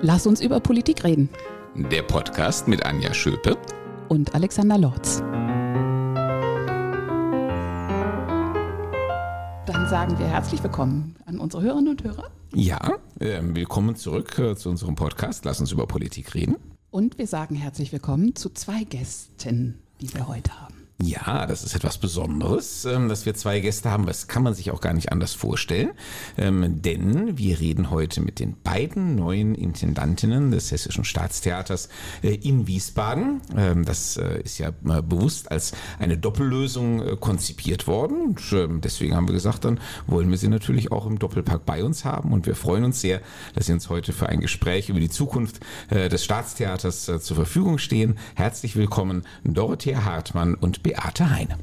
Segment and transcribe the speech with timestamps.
[0.00, 1.28] Lass uns über Politik reden.
[1.74, 3.58] Der Podcast mit Anja Schöpe
[4.08, 5.18] und Alexander Lorz.
[9.66, 12.30] Dann sagen wir herzlich willkommen an unsere Hörerinnen und Hörer.
[12.54, 12.78] Ja,
[13.18, 15.44] äh, willkommen zurück äh, zu unserem Podcast.
[15.44, 16.54] Lass uns über Politik reden.
[16.92, 20.77] Und wir sagen herzlich willkommen zu zwei Gästen, die wir heute haben.
[21.00, 24.04] Ja, das ist etwas Besonderes, ähm, dass wir zwei Gäste haben.
[24.04, 25.90] Das kann man sich auch gar nicht anders vorstellen.
[26.36, 31.88] Ähm, denn wir reden heute mit den beiden neuen Intendantinnen des Hessischen Staatstheaters
[32.24, 33.42] äh, in Wiesbaden.
[33.56, 35.70] Ähm, das äh, ist ja bewusst als
[36.00, 38.34] eine Doppellösung äh, konzipiert worden.
[38.50, 39.78] Und deswegen haben wir gesagt, dann
[40.08, 42.32] wollen wir sie natürlich auch im Doppelpack bei uns haben.
[42.32, 43.20] Und wir freuen uns sehr,
[43.54, 48.18] dass sie uns heute für ein Gespräch über die Zukunft des Staatstheaters zur Verfügung stehen.
[48.34, 51.58] Herzlich willkommen, Dorothea Hartmann und Beate Heine.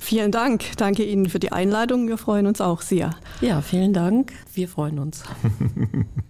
[0.00, 0.76] Vielen Dank.
[0.78, 2.08] Danke Ihnen für die Einladung.
[2.08, 3.10] Wir freuen uns auch sehr.
[3.40, 4.32] Ja, vielen Dank.
[4.52, 5.22] Wir freuen uns.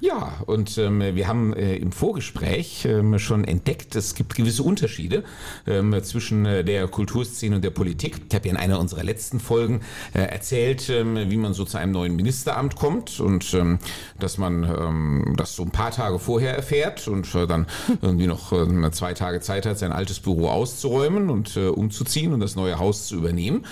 [0.00, 5.24] Ja, und ähm, wir haben äh, im Vorgespräch ähm, schon entdeckt, es gibt gewisse Unterschiede
[5.66, 8.20] ähm, zwischen äh, der Kulturszene und der Politik.
[8.28, 9.80] Ich habe ja in einer unserer letzten Folgen
[10.12, 13.78] äh, erzählt, ähm, wie man so zu einem neuen Ministeramt kommt und ähm,
[14.18, 17.66] dass man ähm, das so ein paar Tage vorher erfährt und äh, dann
[18.02, 22.40] irgendwie noch äh, zwei Tage Zeit hat, sein altes Büro auszuräumen und äh, umzuziehen und
[22.40, 23.64] das neue Haus zu übernehmen.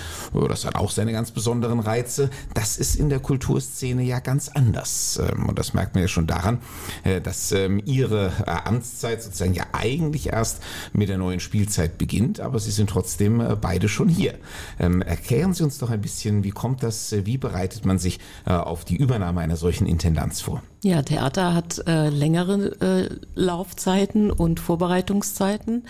[0.48, 2.30] Das hat auch seine ganz besonderen Reize.
[2.55, 5.20] Das ist in der Kulturszene ja ganz anders.
[5.22, 6.58] Ähm, und das merkt man ja schon daran,
[7.05, 12.41] äh, dass ähm, ihre äh, Amtszeit sozusagen ja eigentlich erst mit der neuen Spielzeit beginnt,
[12.41, 14.34] aber sie sind trotzdem äh, beide schon hier.
[14.78, 18.84] Ähm, erklären Sie uns doch ein bisschen, wie kommt das, wie bereitet man sich auf
[18.84, 20.62] die Übernahme einer solchen Intendanz vor?
[20.84, 25.84] Ja, Theater hat äh, längere äh, Laufzeiten und Vorbereitungszeiten.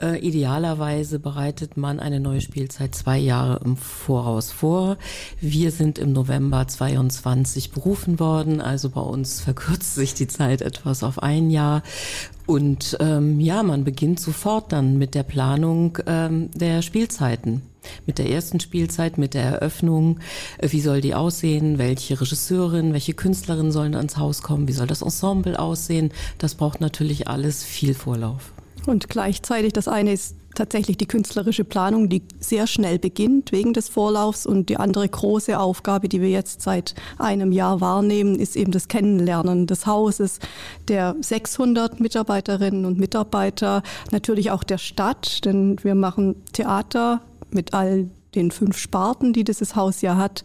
[0.00, 4.96] Äh, idealerweise bereitet man eine neue Spielzeit zwei Jahre im Voraus vor.
[5.42, 11.04] Wir sind im November 22 berufen worden, also bei uns verkürzt sich die Zeit etwas
[11.04, 11.82] auf ein Jahr.
[12.46, 17.60] Und ähm, ja, man beginnt sofort dann mit der Planung ähm, der Spielzeiten
[18.06, 20.20] mit der ersten Spielzeit, mit der Eröffnung.
[20.58, 21.78] Äh, wie soll die aussehen?
[21.78, 24.68] Welche Regisseurin, welche Künstlerin sollen ans Haus kommen?
[24.68, 26.12] Wie soll das Ensemble aussehen?
[26.38, 28.52] Das braucht natürlich alles viel Vorlauf.
[28.86, 33.88] Und gleichzeitig, das eine ist tatsächlich die künstlerische Planung, die sehr schnell beginnt wegen des
[33.88, 34.46] Vorlaufs.
[34.46, 38.88] Und die andere große Aufgabe, die wir jetzt seit einem Jahr wahrnehmen, ist eben das
[38.88, 40.38] Kennenlernen des Hauses,
[40.88, 47.20] der 600 Mitarbeiterinnen und Mitarbeiter, natürlich auch der Stadt, denn wir machen Theater
[47.54, 50.42] mit all den fünf Sparten, die dieses Haus ja hat,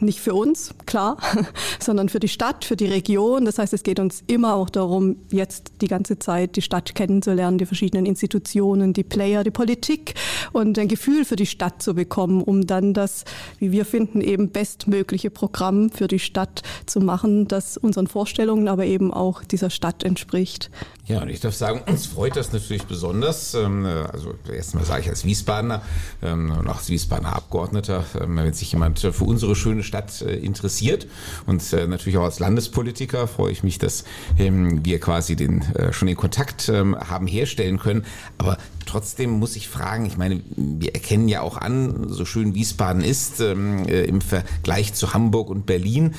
[0.00, 1.18] nicht für uns, klar,
[1.80, 3.44] sondern für die Stadt, für die Region.
[3.44, 7.58] Das heißt, es geht uns immer auch darum, jetzt die ganze Zeit die Stadt kennenzulernen,
[7.58, 10.14] die verschiedenen Institutionen, die Player, die Politik
[10.52, 13.24] und ein Gefühl für die Stadt zu bekommen, um dann das,
[13.58, 18.86] wie wir finden, eben bestmögliche Programm für die Stadt zu machen, das unseren Vorstellungen, aber
[18.86, 20.70] eben auch dieser Stadt entspricht.
[21.08, 23.54] Ja, und ich darf sagen, uns freut das natürlich besonders.
[23.54, 25.80] Ähm, also erstmal sage ich als Wiesbadener
[26.22, 30.36] ähm, und auch als Wiesbadener Abgeordneter, ähm, wenn sich jemand für unsere schöne Stadt äh,
[30.36, 31.06] interessiert.
[31.46, 34.04] Und äh, natürlich auch als Landespolitiker freue ich mich, dass
[34.36, 38.04] wir quasi den äh, schon den Kontakt haben herstellen können.
[38.36, 43.02] Aber trotzdem muss ich fragen, ich meine, wir erkennen ja auch an, so schön Wiesbaden
[43.02, 46.14] ist, im Vergleich zu Hamburg und Berlin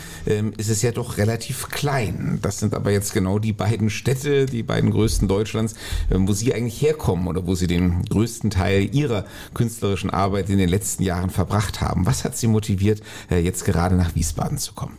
[0.57, 2.39] ist es ja doch relativ klein.
[2.41, 5.75] Das sind aber jetzt genau die beiden Städte, die beiden beiden größten Deutschlands,
[6.09, 10.57] ähm, wo Sie eigentlich herkommen oder wo Sie den größten Teil Ihrer künstlerischen Arbeit in
[10.57, 12.06] den letzten Jahren verbracht haben.
[12.06, 14.97] Was hat Sie motiviert, äh, jetzt gerade nach Wiesbaden zu kommen?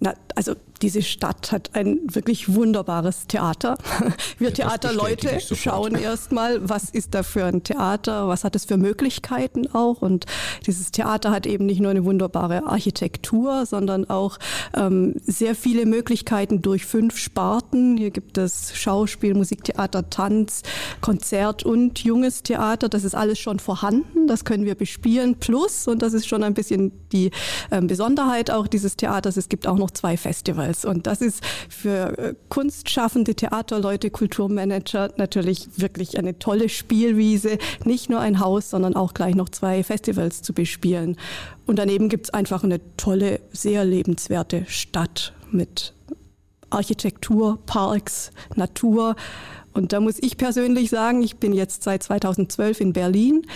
[0.00, 3.78] Na, also diese Stadt hat ein wirklich wunderbares Theater.
[4.38, 8.76] Wir ja, Theaterleute schauen erstmal, was ist da für ein Theater, was hat es für
[8.76, 10.02] Möglichkeiten auch.
[10.02, 10.26] Und
[10.66, 14.38] dieses Theater hat eben nicht nur eine wunderbare Architektur, sondern auch
[14.74, 17.96] ähm, sehr viele Möglichkeiten durch fünf Sparten.
[17.96, 20.62] Hier gibt es Schauspiel, Musiktheater, Tanz,
[21.00, 22.88] Konzert und junges Theater.
[22.88, 25.36] Das ist alles schon vorhanden, das können wir bespielen.
[25.36, 27.30] Plus, und das ist schon ein bisschen die
[27.70, 30.67] ähm, Besonderheit auch dieses Theaters, es gibt auch noch zwei Festivals.
[30.68, 30.84] Festivals.
[30.84, 37.58] Und das ist für äh, kunstschaffende Theaterleute, Kulturmanager natürlich wirklich eine tolle Spielwiese.
[37.84, 41.16] Nicht nur ein Haus, sondern auch gleich noch zwei Festivals zu bespielen.
[41.66, 45.94] Und daneben gibt es einfach eine tolle, sehr lebenswerte Stadt mit
[46.70, 49.16] Architektur, Parks, Natur.
[49.72, 53.46] Und da muss ich persönlich sagen, ich bin jetzt seit 2012 in Berlin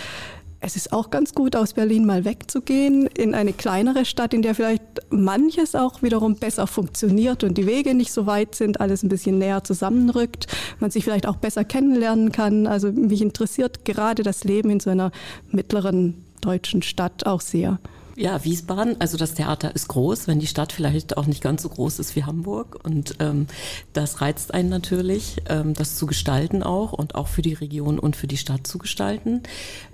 [0.65, 4.55] es ist auch ganz gut, aus Berlin mal wegzugehen in eine kleinere Stadt, in der
[4.55, 9.09] vielleicht manches auch wiederum besser funktioniert und die Wege nicht so weit sind, alles ein
[9.09, 10.47] bisschen näher zusammenrückt,
[10.79, 12.65] man sich vielleicht auch besser kennenlernen kann.
[12.65, 15.11] Also mich interessiert gerade das Leben in so einer
[15.51, 17.79] mittleren deutschen Stadt auch sehr.
[18.15, 21.69] Ja, Wiesbaden, also das Theater ist groß, wenn die Stadt vielleicht auch nicht ganz so
[21.69, 22.79] groß ist wie Hamburg.
[22.83, 23.47] Und ähm,
[23.93, 28.15] das reizt einen natürlich, ähm, das zu gestalten auch und auch für die Region und
[28.15, 29.41] für die Stadt zu gestalten.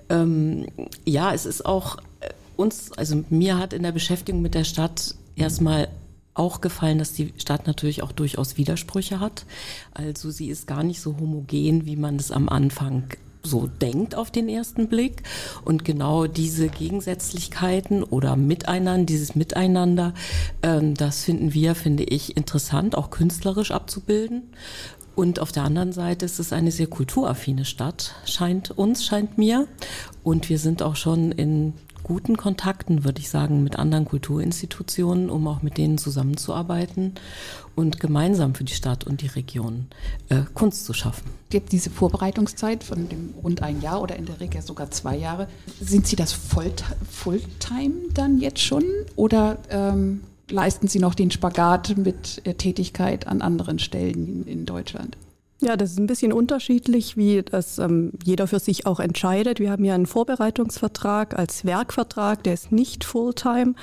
[0.09, 0.67] Ähm,
[1.05, 5.15] ja, es ist auch äh, uns, also mir hat in der Beschäftigung mit der Stadt
[5.37, 5.87] erstmal
[6.33, 9.45] auch gefallen, dass die Stadt natürlich auch durchaus Widersprüche hat.
[9.93, 13.03] Also sie ist gar nicht so homogen, wie man es am Anfang
[13.43, 15.23] so denkt auf den ersten Blick.
[15.65, 20.13] Und genau diese Gegensätzlichkeiten oder Miteinander, dieses Miteinander,
[20.61, 24.43] ähm, das finden wir, finde ich, interessant, auch künstlerisch abzubilden.
[25.15, 29.67] Und auf der anderen Seite ist es eine sehr kulturaffine Stadt, scheint uns, scheint mir.
[30.23, 31.73] Und wir sind auch schon in
[32.09, 37.13] guten Kontakten, würde ich sagen, mit anderen Kulturinstitutionen, um auch mit denen zusammenzuarbeiten
[37.75, 39.85] und gemeinsam für die Stadt und die Region
[40.29, 41.29] äh, Kunst zu schaffen.
[41.51, 45.47] Gibt diese Vorbereitungszeit von dem rund ein Jahr oder in der Regel sogar zwei Jahre,
[45.79, 48.83] sind Sie das Fulltime dann jetzt schon
[49.15, 55.15] oder ähm, leisten Sie noch den Spagat mit äh, Tätigkeit an anderen Stellen in Deutschland?
[55.61, 59.59] Ja, das ist ein bisschen unterschiedlich, wie das ähm, jeder für sich auch entscheidet.
[59.59, 63.73] Wir haben ja einen Vorbereitungsvertrag als Werkvertrag, der ist nicht Fulltime.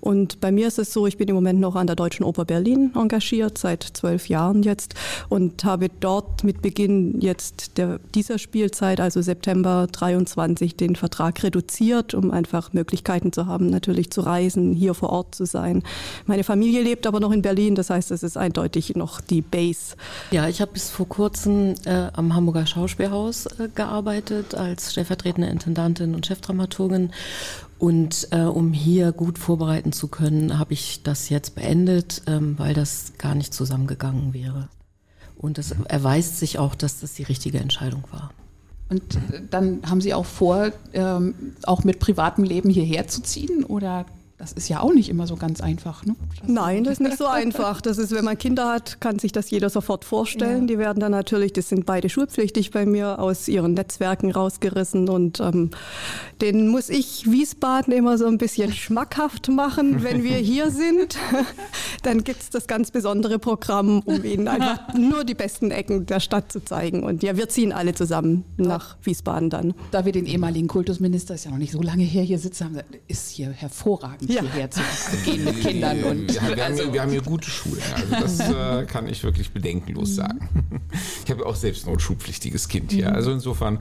[0.00, 2.44] Und bei mir ist es so, ich bin im Moment noch an der Deutschen Oper
[2.44, 4.94] Berlin engagiert, seit zwölf Jahren jetzt,
[5.30, 12.12] und habe dort mit Beginn jetzt der, dieser Spielzeit, also September 23, den Vertrag reduziert,
[12.12, 15.82] um einfach Möglichkeiten zu haben, natürlich zu reisen, hier vor Ort zu sein.
[16.26, 19.96] Meine Familie lebt aber noch in Berlin, das heißt, es ist eindeutig noch die Base.
[20.30, 25.48] Ja, ich habe bis vor kurzem kurzem äh, am Hamburger Schauspielhaus äh, gearbeitet als stellvertretende
[25.48, 27.12] Intendantin und Chefdramaturgin.
[27.78, 32.74] Und äh, um hier gut vorbereiten zu können, habe ich das jetzt beendet, ähm, weil
[32.74, 34.68] das gar nicht zusammengegangen wäre.
[35.36, 38.32] Und es erweist sich auch, dass das die richtige Entscheidung war.
[38.88, 43.62] Und äh, dann haben Sie auch vor, ähm, auch mit privatem Leben hierher zu ziehen
[43.62, 44.06] oder
[44.42, 46.04] das ist ja auch nicht immer so ganz einfach.
[46.04, 46.16] Ne?
[46.40, 47.80] Das Nein, das ist nicht so einfach.
[47.80, 50.62] Das ist, wenn man Kinder hat, kann sich das jeder sofort vorstellen.
[50.62, 50.66] Ja.
[50.66, 55.08] Die werden dann natürlich, das sind beide schulpflichtig bei mir, aus ihren Netzwerken rausgerissen.
[55.08, 55.70] Und ähm,
[56.40, 61.16] den muss ich Wiesbaden immer so ein bisschen schmackhaft machen, wenn wir hier sind.
[62.02, 66.18] dann gibt es das ganz besondere Programm, um ihnen einfach nur die besten Ecken der
[66.18, 67.04] Stadt zu zeigen.
[67.04, 69.72] Und ja, wir ziehen alle zusammen nach Wiesbaden dann.
[69.92, 72.80] Da wir den ehemaligen Kultusminister, ist ja noch nicht so lange her, hier sitzen haben,
[73.06, 74.42] ist hier hervorragend ja.
[74.42, 74.80] hierher zu
[75.24, 76.04] gehen mit Kindern.
[76.04, 77.82] Und ja, wir, haben hier, wir haben hier gute Schulen.
[77.94, 78.40] Also das
[78.82, 80.14] äh, kann ich wirklich bedenkenlos mhm.
[80.14, 80.48] sagen.
[81.24, 83.10] Ich habe auch selbst ein schulpflichtiges Kind hier.
[83.10, 83.16] Mhm.
[83.16, 83.78] Also insofern.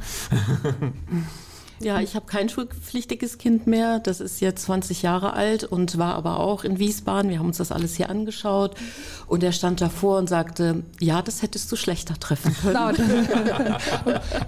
[1.83, 3.99] Ja, ich habe kein schulpflichtiges Kind mehr.
[3.99, 7.29] Das ist jetzt 20 Jahre alt und war aber auch in Wiesbaden.
[7.29, 8.75] Wir haben uns das alles hier angeschaut
[9.27, 12.77] und er stand davor und sagte, ja, das hättest du schlechter treffen können.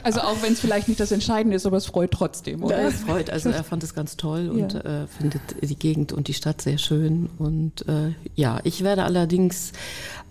[0.04, 2.82] also auch wenn es vielleicht nicht das Entscheidende ist, aber es freut trotzdem, oder?
[2.82, 3.30] Ja, es freut.
[3.30, 5.04] Also er fand es ganz toll und ja.
[5.04, 7.30] äh, findet die Gegend und die Stadt sehr schön.
[7.38, 9.74] Und äh, ja, ich werde allerdings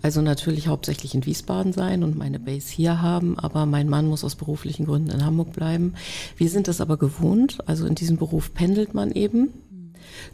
[0.03, 4.25] also natürlich hauptsächlich in Wiesbaden sein und meine Base hier haben, aber mein Mann muss
[4.25, 5.93] aus beruflichen Gründen in Hamburg bleiben.
[6.35, 9.53] Wir sind das aber gewohnt, also in diesem Beruf pendelt man eben.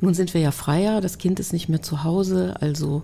[0.02, 3.04] Nun sind wir ja freier, das Kind ist nicht mehr zu Hause, also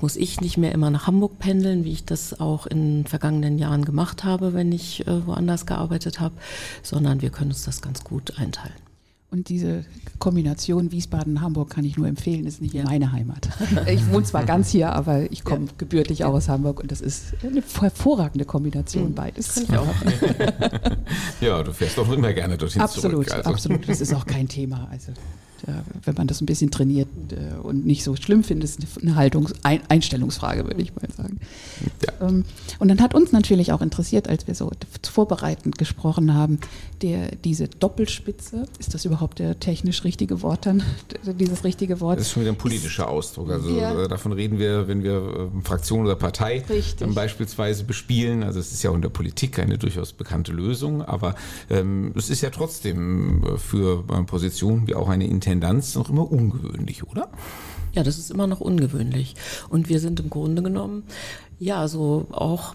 [0.00, 3.84] muss ich nicht mehr immer nach Hamburg pendeln, wie ich das auch in vergangenen Jahren
[3.84, 6.34] gemacht habe, wenn ich äh, woanders gearbeitet habe,
[6.82, 8.91] sondern wir können uns das ganz gut einteilen.
[9.32, 9.86] Und diese
[10.18, 12.84] Kombination Wiesbaden-Hamburg kann ich nur empfehlen, ist nicht ja.
[12.84, 13.48] meine Heimat.
[13.86, 15.72] Ich wohne zwar ganz hier, aber ich komme ja.
[15.78, 16.26] gebürtig ja.
[16.26, 19.14] auch aus Hamburg und das ist eine hervorragende Kombination mhm.
[19.14, 19.54] beides.
[19.54, 19.86] Kann ich auch.
[21.40, 23.32] ja, du fährst doch immer gerne dorthin absolut, zurück.
[23.32, 23.50] Also.
[23.50, 24.86] Absolut, das ist auch kein Thema.
[24.90, 25.12] Also
[26.04, 29.54] wenn man das ein bisschen trainiert äh, und nicht so schlimm findet, ist eine Haltungs
[29.62, 31.38] ein Einstellungsfrage, würde ich mal sagen.
[32.04, 32.28] Ja.
[32.28, 32.44] Ähm,
[32.78, 34.70] und dann hat uns natürlich auch interessiert, als wir so
[35.02, 36.58] vorbereitend gesprochen haben,
[37.02, 40.82] der, diese Doppelspitze, ist das überhaupt der technisch richtige Wort dann,
[41.38, 42.18] dieses richtige Wort?
[42.18, 43.50] Das ist schon wieder ein politischer Ausdruck.
[43.50, 44.04] Also ja.
[44.04, 46.64] Äh, davon reden wir, wenn wir äh, Fraktion oder Partei
[47.00, 48.42] ähm, beispielsweise bespielen.
[48.42, 51.34] Also es ist ja auch in der Politik eine durchaus bekannte Lösung, aber
[51.70, 57.28] ähm, es ist ja trotzdem für Positionen wie auch eine Intendanz noch immer ungewöhnlich, oder?
[57.92, 59.34] Ja, das ist immer noch ungewöhnlich.
[59.68, 61.04] Und wir sind im Grunde genommen,
[61.58, 62.74] ja, so auch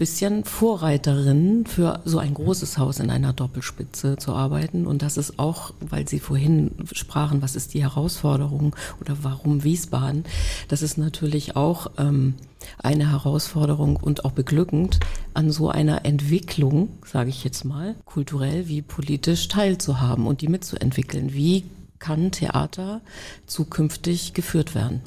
[0.00, 4.86] bisschen Vorreiterin für so ein großes Haus in einer Doppelspitze zu arbeiten.
[4.86, 10.24] Und das ist auch, weil Sie vorhin sprachen, was ist die Herausforderung oder warum Wiesbaden?
[10.68, 12.32] Das ist natürlich auch ähm,
[12.78, 15.00] eine Herausforderung und auch beglückend,
[15.34, 21.34] an so einer Entwicklung, sage ich jetzt mal, kulturell wie politisch teilzuhaben und die mitzuentwickeln.
[21.34, 21.64] Wie
[21.98, 23.02] kann Theater
[23.46, 25.02] zukünftig geführt werden.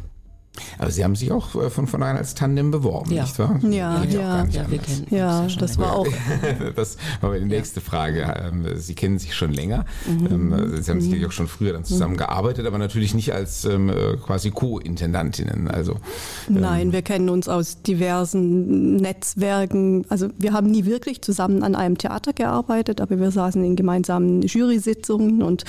[0.77, 3.23] Aber Sie haben sich auch äh, von vornherein als Tandem beworben, ja.
[3.23, 3.59] nicht wahr?
[3.63, 4.45] Ja, ja.
[4.45, 6.07] Ja, wir kennen ja das war auch.
[6.75, 7.85] das war die nächste ja.
[7.85, 8.33] Frage.
[8.37, 9.85] Ähm, Sie kennen sich schon länger.
[10.07, 10.27] Mhm.
[10.53, 11.29] Ähm, Sie haben sicherlich mhm.
[11.29, 15.69] auch schon früher dann zusammengearbeitet, aber natürlich nicht als ähm, äh, quasi Co-Intendantinnen.
[15.69, 15.97] Also,
[16.47, 20.05] Nein, wir kennen uns aus diversen Netzwerken.
[20.09, 24.41] Also wir haben nie wirklich zusammen an einem Theater gearbeitet, aber wir saßen in gemeinsamen
[24.43, 25.63] Jury-Sitzungen und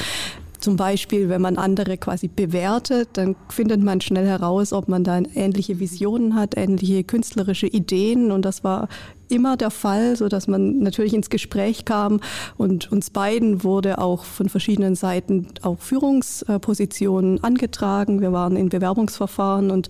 [0.60, 5.20] zum Beispiel, wenn man andere quasi bewertet, dann findet man schnell heraus, ob man da
[5.34, 8.30] ähnliche Visionen hat, ähnliche künstlerische Ideen.
[8.30, 8.88] Und das war
[9.34, 12.20] immer der Fall, so dass man natürlich ins Gespräch kam
[12.56, 18.20] und uns beiden wurde auch von verschiedenen Seiten auch Führungspositionen angetragen.
[18.20, 19.88] Wir waren in Bewerbungsverfahren und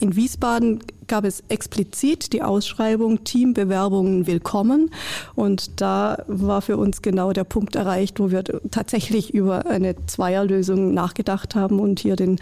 [0.00, 4.90] in Wiesbaden gab es explizit die Ausschreibung Teambewerbungen willkommen
[5.34, 10.94] und da war für uns genau der Punkt erreicht, wo wir tatsächlich über eine Zweierlösung
[10.94, 12.38] nachgedacht haben und hier den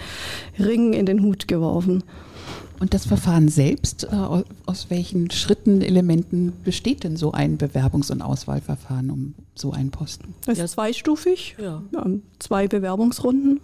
[0.58, 2.04] Ring in den Hut geworfen.
[2.84, 8.20] Und das Verfahren selbst, äh, aus welchen Schritten, Elementen besteht denn so ein Bewerbungs- und
[8.20, 10.34] Auswahlverfahren um so einen Posten?
[10.44, 11.82] Das ist zweistufig, ja.
[12.40, 13.60] zwei Bewerbungsrunden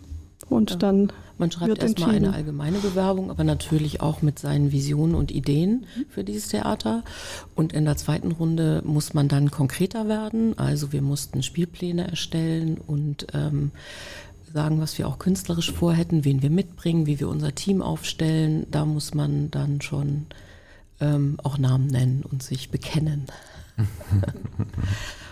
[0.48, 0.76] und ja.
[0.78, 1.12] dann.
[1.36, 6.24] Man schreibt erstmal eine allgemeine Bewerbung, aber natürlich auch mit seinen Visionen und Ideen für
[6.24, 7.02] dieses Theater.
[7.54, 10.58] Und in der zweiten Runde muss man dann konkreter werden.
[10.58, 13.70] Also wir mussten Spielpläne erstellen und ähm,
[14.52, 18.66] sagen, was wir auch künstlerisch vorhätten, wen wir mitbringen, wie wir unser Team aufstellen.
[18.70, 20.26] Da muss man dann schon
[21.00, 23.26] ähm, auch Namen nennen und sich bekennen.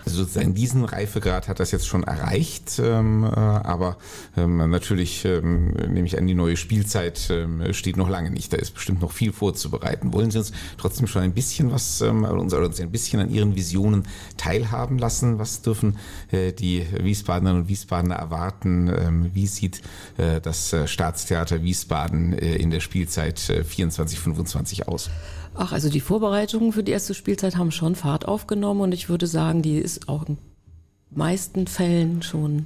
[0.05, 3.97] Also sozusagen diesen Reifegrad hat das jetzt schon erreicht, ähm, äh, aber
[4.37, 8.53] ähm, natürlich ähm, nehme ich an, die neue Spielzeit ähm, steht noch lange nicht.
[8.53, 10.13] Da ist bestimmt noch viel vorzubereiten.
[10.13, 13.55] Wollen Sie uns trotzdem schon ein bisschen was, ähm, uns, uns ein bisschen an Ihren
[13.55, 14.03] Visionen
[14.37, 15.39] teilhaben lassen?
[15.39, 15.97] Was dürfen
[16.31, 18.87] äh, die Wiesbadenerinnen und Wiesbadener erwarten?
[18.87, 19.81] Ähm, wie sieht
[20.17, 25.09] äh, das äh, Staatstheater Wiesbaden äh, in der Spielzeit äh, 24, 25 aus?
[25.61, 29.27] Ach, also die Vorbereitungen für die erste Spielzeit haben schon Fahrt aufgenommen und ich würde
[29.27, 30.37] sagen, die ist auch in
[31.11, 32.65] meisten Fällen schon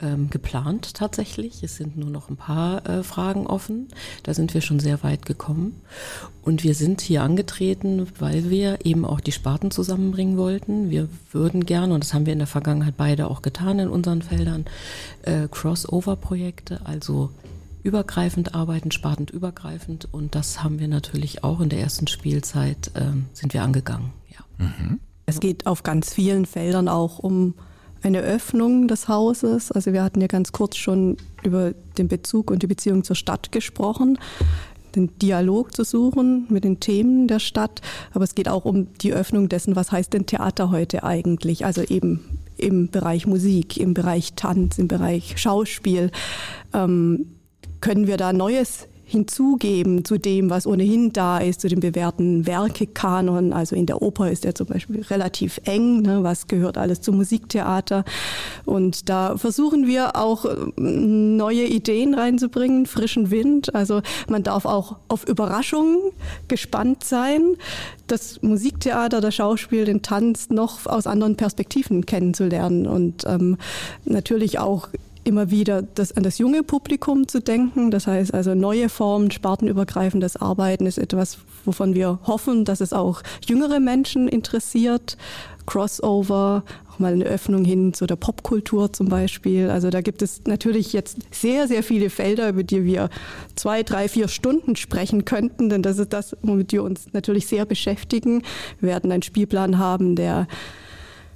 [0.00, 1.62] ähm, geplant tatsächlich.
[1.62, 3.86] Es sind nur noch ein paar äh, Fragen offen.
[4.24, 5.82] Da sind wir schon sehr weit gekommen.
[6.42, 10.90] Und wir sind hier angetreten, weil wir eben auch die Sparten zusammenbringen wollten.
[10.90, 14.22] Wir würden gerne, und das haben wir in der Vergangenheit beide auch getan in unseren
[14.22, 14.64] Feldern,
[15.22, 17.30] äh, Crossover-Projekte, also
[17.82, 20.08] übergreifend arbeiten, spartenübergreifend.
[20.12, 24.12] Und das haben wir natürlich auch in der ersten Spielzeit, äh, sind wir angegangen.
[24.28, 24.66] Ja.
[24.66, 25.00] Mhm.
[25.26, 27.54] Es geht auf ganz vielen Feldern auch um
[28.02, 29.70] eine Öffnung des Hauses.
[29.70, 33.52] Also wir hatten ja ganz kurz schon über den Bezug und die Beziehung zur Stadt
[33.52, 34.18] gesprochen,
[34.96, 37.80] den Dialog zu suchen mit den Themen der Stadt.
[38.12, 41.64] Aber es geht auch um die Öffnung dessen, was heißt denn Theater heute eigentlich?
[41.64, 46.10] Also eben im Bereich Musik, im Bereich Tanz, im Bereich Schauspiel.
[46.72, 47.26] Ähm,
[47.80, 53.52] können wir da Neues hinzugeben zu dem, was ohnehin da ist, zu dem bewährten Werkekanon.
[53.52, 57.16] Also in der Oper ist der zum Beispiel relativ eng, ne, was gehört alles zum
[57.16, 58.04] Musiktheater.
[58.64, 60.46] Und da versuchen wir auch
[60.76, 63.74] neue Ideen reinzubringen, frischen Wind.
[63.74, 65.98] Also man darf auch auf Überraschungen
[66.46, 67.56] gespannt sein,
[68.06, 73.56] das Musiktheater, das Schauspiel, den Tanz noch aus anderen Perspektiven kennenzulernen und ähm,
[74.04, 74.88] natürlich auch
[75.30, 77.90] immer wieder das, an das junge Publikum zu denken.
[77.90, 83.22] Das heißt also neue Formen, spartenübergreifendes Arbeiten ist etwas, wovon wir hoffen, dass es auch
[83.46, 85.16] jüngere Menschen interessiert.
[85.66, 89.70] Crossover, auch mal eine Öffnung hin zu der Popkultur zum Beispiel.
[89.70, 93.08] Also da gibt es natürlich jetzt sehr, sehr viele Felder, über die wir
[93.54, 97.66] zwei, drei, vier Stunden sprechen könnten, denn das ist das, womit wir uns natürlich sehr
[97.66, 98.42] beschäftigen.
[98.80, 100.48] Wir werden einen Spielplan haben, der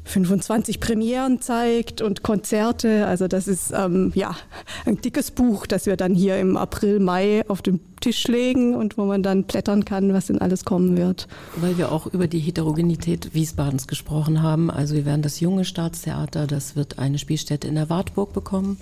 [0.04, 3.06] 25 Premieren zeigt und Konzerte.
[3.06, 4.36] Also das ist ähm, ja
[4.84, 8.98] ein dickes Buch, das wir dann hier im April, Mai auf den Tisch legen und
[8.98, 11.26] wo man dann blättern kann, was denn alles kommen wird.
[11.56, 14.70] Weil wir auch über die Heterogenität Wiesbadens gesprochen haben.
[14.70, 18.76] Also wir werden das junge Staatstheater, das wird eine Spielstätte in der Wartburg bekommen,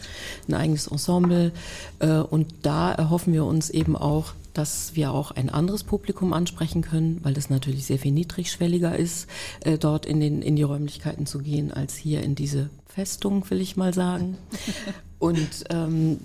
[0.49, 1.53] ein eigenes Ensemble.
[2.01, 6.83] Äh, und da erhoffen wir uns eben auch dass wir auch ein anderes Publikum ansprechen
[6.83, 9.29] können, weil es natürlich sehr viel niedrigschwelliger ist,
[9.61, 13.61] äh, dort in, den, in die Räumlichkeiten zu gehen, als hier in diese Festung, will
[13.61, 14.37] ich mal sagen.
[15.19, 16.19] Und ähm,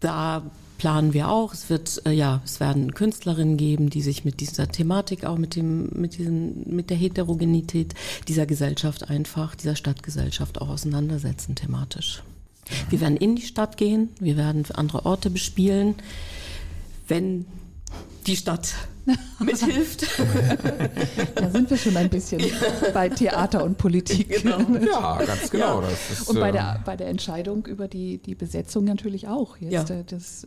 [0.00, 0.42] da
[0.78, 1.52] planen wir auch.
[1.52, 5.56] Es wird äh, ja, es werden Künstlerinnen geben, die sich mit dieser Thematik auch mit
[5.56, 7.94] dem mit diesen mit der Heterogenität
[8.28, 12.22] dieser Gesellschaft einfach dieser Stadtgesellschaft auch auseinandersetzen thematisch.
[12.90, 15.94] Wir werden in die Stadt gehen, wir werden andere Orte bespielen.
[17.06, 17.46] Wenn
[18.28, 18.74] die Stadt
[19.40, 20.06] mithilft.
[21.34, 22.42] da sind wir schon ein bisschen
[22.92, 24.42] bei Theater und Politik.
[24.42, 24.58] Genau.
[24.88, 25.82] Ja, ganz genau.
[25.82, 25.88] Ja.
[25.88, 29.56] Ist, und bei der, ähm, bei der Entscheidung über die, die Besetzung natürlich auch.
[29.56, 30.02] Jetzt, ja.
[30.02, 30.44] das,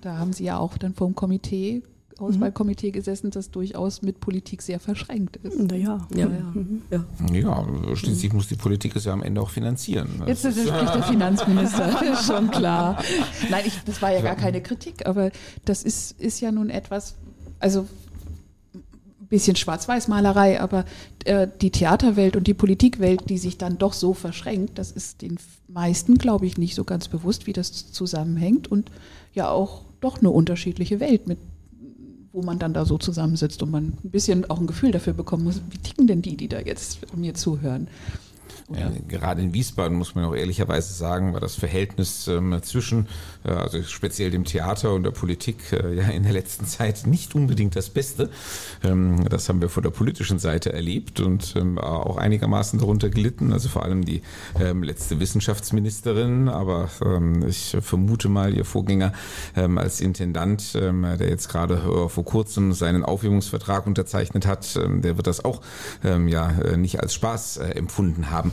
[0.00, 1.82] da haben Sie ja auch dann vom Komitee
[2.18, 2.92] Auswahlkomitee mhm.
[2.92, 5.58] gesessen, das durchaus mit Politik sehr verschränkt ist.
[5.58, 6.26] Naja, ja, ja.
[6.26, 6.82] Mhm.
[6.90, 7.04] ja.
[7.32, 10.22] ja schließlich muss die Politik es ja am Ende auch finanzieren.
[10.26, 13.02] Jetzt ist spricht der Finanzminister, schon klar.
[13.50, 15.30] Nein, ich, das war ja gar keine Kritik, aber
[15.64, 17.16] das ist, ist ja nun etwas,
[17.58, 17.86] also
[18.74, 20.84] ein bisschen Schwarz-Weiß-Malerei, aber
[21.24, 25.38] äh, die Theaterwelt und die Politikwelt, die sich dann doch so verschränkt, das ist den
[25.68, 28.90] meisten, glaube ich, nicht so ganz bewusst, wie das zusammenhängt und
[29.34, 31.38] ja auch doch eine unterschiedliche Welt mit
[32.32, 35.44] wo man dann da so zusammensitzt und man ein bisschen auch ein Gefühl dafür bekommen
[35.44, 37.88] muss, wie ticken denn die, die da jetzt mir zuhören.
[38.74, 38.90] Ja.
[39.08, 43.08] Gerade in Wiesbaden muss man auch ehrlicherweise sagen, war das Verhältnis ähm, zwischen,
[43.44, 47.34] äh, also speziell dem Theater und der Politik, äh, ja in der letzten Zeit nicht
[47.34, 48.30] unbedingt das Beste.
[48.82, 53.52] Ähm, das haben wir von der politischen Seite erlebt und ähm, auch einigermaßen darunter gelitten.
[53.52, 54.22] Also vor allem die
[54.82, 56.88] letzte Wissenschaftsministerin, aber
[57.46, 59.12] ich vermute mal ihr Vorgänger
[59.54, 65.44] als Intendant, der jetzt gerade äh, vor kurzem seinen Aufhebungsvertrag unterzeichnet hat, der wird das
[65.44, 65.62] auch
[66.02, 68.52] ja äh, nicht als Spaß äh, empfunden haben.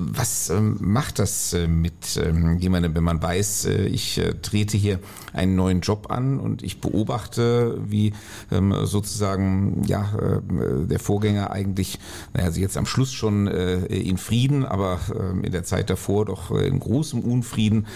[0.00, 4.76] Was ähm, macht das äh, mit ähm, jemandem, wenn man weiß, äh, ich äh, trete
[4.76, 5.00] hier
[5.32, 8.12] einen neuen Job an und ich beobachte, wie
[8.52, 10.08] ähm, sozusagen ja
[10.40, 11.98] der Vorgänger eigentlich,
[12.32, 15.00] naja, also jetzt am Schluss schon in Frieden, aber
[15.42, 17.86] in der Zeit davor doch in großem Unfrieden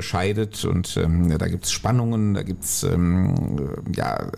[0.00, 2.86] scheidet und ähm, da gibt es Spannungen, da gibt es
[3.94, 4.30] ja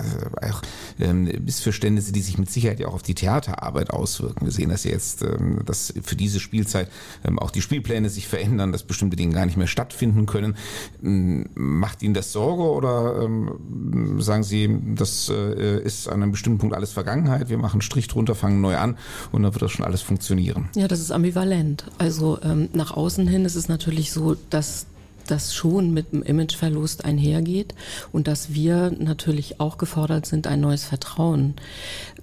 [0.42, 0.62] auch
[0.98, 4.44] Missverständnisse, die sich mit Sicherheit ja auch auf die Theaterarbeit auswirken.
[4.44, 5.24] Wir sehen das ja jetzt,
[5.64, 6.88] dass für diese Spielzeit
[7.24, 10.56] ähm, auch die Spielpläne sich verändern, dass bestimmte Dinge gar nicht mehr stattfinden können.
[11.02, 16.58] Ähm, macht Ihnen das Sorge oder ähm, sagen Sie, das äh, ist an einem bestimmten
[16.58, 18.96] Punkt alles Vergangenheit, wir machen einen Strich drunter, fangen neu an
[19.32, 20.68] und dann wird das schon alles funktionieren?
[20.74, 21.84] Ja, das ist ambivalent.
[21.98, 24.86] Also ähm, nach außen hin ist es natürlich so, dass
[25.26, 27.74] das schon mit einem Imageverlust einhergeht
[28.12, 31.54] und dass wir natürlich auch gefordert sind, ein neues Vertrauen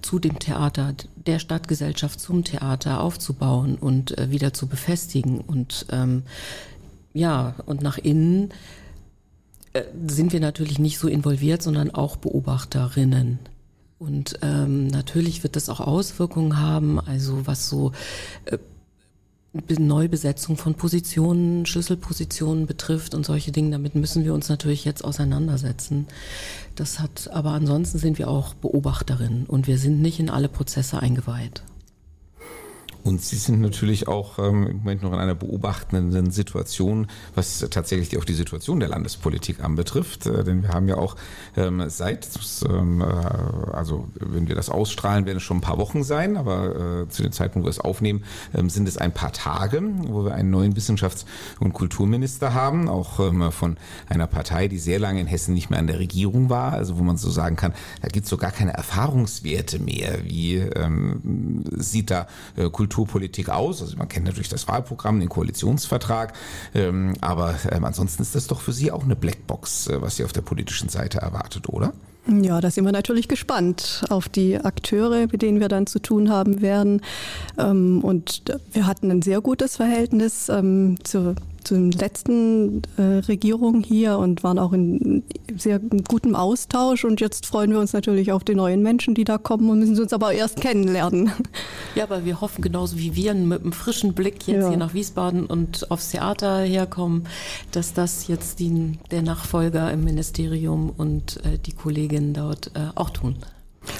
[0.02, 0.94] zu dem Theater,
[1.28, 5.40] der Stadtgesellschaft zum Theater aufzubauen und äh, wieder zu befestigen.
[5.40, 6.24] Und ähm,
[7.14, 8.50] ja, und nach innen
[9.74, 13.40] äh, sind wir natürlich nicht so involviert, sondern auch Beobachterinnen.
[14.00, 17.92] Und ähm, natürlich wird das auch Auswirkungen haben, also was so
[18.46, 18.58] äh,
[19.54, 23.72] Neubesetzung von Positionen, Schlüsselpositionen betrifft und solche Dinge.
[23.72, 26.08] Damit müssen wir uns natürlich jetzt auseinandersetzen.
[26.76, 31.00] Das hat, aber ansonsten sind wir auch Beobachterinnen und wir sind nicht in alle Prozesse
[31.00, 31.64] eingeweiht.
[33.04, 38.18] Und Sie sind natürlich auch ähm, im Moment noch in einer beobachtenden Situation, was tatsächlich
[38.20, 40.28] auch die Situation der Landespolitik anbetrifft.
[40.28, 41.16] Äh, denn wir haben ja auch
[41.58, 42.28] ähm, seit,
[42.70, 47.02] ähm, äh, also wenn wir das ausstrahlen, werden es schon ein paar Wochen sein, aber
[47.02, 50.26] äh, zu dem Zeitpunkt, wo wir es aufnehmen, ähm, sind es ein paar Tage, wo
[50.26, 51.26] wir einen neuen Wissenschafts-
[51.60, 53.78] und Kulturminister haben, auch ähm, von
[54.10, 57.04] einer Partei, die sehr lange in Hessen nicht mehr an der Regierung war, also wo
[57.04, 60.24] man so sagen kann, da gibt es so gar keine Erfahrungswerte mehr.
[60.24, 63.82] Wie ähm, sieht da äh, Kultur Kulturpolitik aus?
[63.82, 66.34] Also man kennt natürlich das Wahlprogramm, den Koalitionsvertrag,
[66.76, 70.26] ähm, aber ähm, ansonsten ist das doch für Sie auch eine Blackbox, äh, was Sie
[70.26, 71.94] auf der politischen Seite erwartet, oder?
[72.28, 76.30] Ja, da sind wir natürlich gespannt auf die Akteure, mit denen wir dann zu tun
[76.30, 77.02] haben werden.
[77.58, 80.98] Ähm, und wir hatten ein sehr gutes Verhältnis ähm,
[81.64, 85.24] zu zur letzten äh, Regierung hier und waren auch in
[85.56, 87.06] sehr gutem Austausch.
[87.06, 90.00] Und jetzt freuen wir uns natürlich auf die neuen Menschen, die da kommen und müssen
[90.00, 91.32] uns aber erst kennenlernen.
[91.94, 94.70] Ja, aber wir hoffen genauso wie wir mit einem frischen Blick jetzt ja.
[94.70, 97.28] hier nach Wiesbaden und aufs Theater herkommen,
[97.74, 103.10] dass das jetzt die, der Nachfolger im Ministerium und äh, die Kolleginnen dort äh, auch
[103.10, 103.36] tun.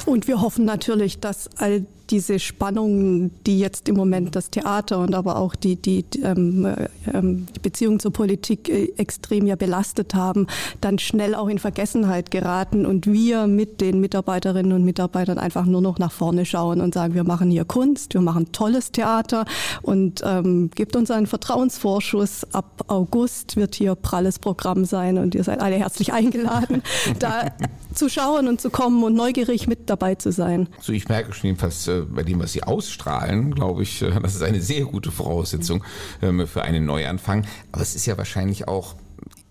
[0.06, 5.16] Und wir hoffen natürlich, dass all diese Spannungen, die jetzt im Moment das Theater und
[5.16, 6.68] aber auch die, die, ähm,
[7.12, 10.48] ähm, die Beziehung zur Politik äh, extrem ja belastet haben,
[10.82, 15.82] dann schnell auch in Vergessenheit geraten und wir mit den Mitarbeiterinnen und Mitarbeitern einfach nur
[15.82, 19.46] noch nach vorne schauen und sagen, wir machen hier Kunst, wir machen tolles Theater
[19.82, 22.54] und ähm, gibt uns einen Vertrauensvorschuss.
[22.54, 26.84] Ab August wird hier pralles Programm sein und ihr seid alle herzlich eingeladen,
[27.20, 27.52] da
[27.94, 30.68] zu schauen und zu kommen und neugierig mit dabei zu sein.
[30.82, 34.36] So, ich merke schon jedenfalls, äh, bei dem, was Sie ausstrahlen, glaube ich, äh, das
[34.36, 35.84] ist eine sehr gute Voraussetzung
[36.22, 37.46] ähm, für einen Neuanfang.
[37.72, 38.96] Aber es ist ja wahrscheinlich auch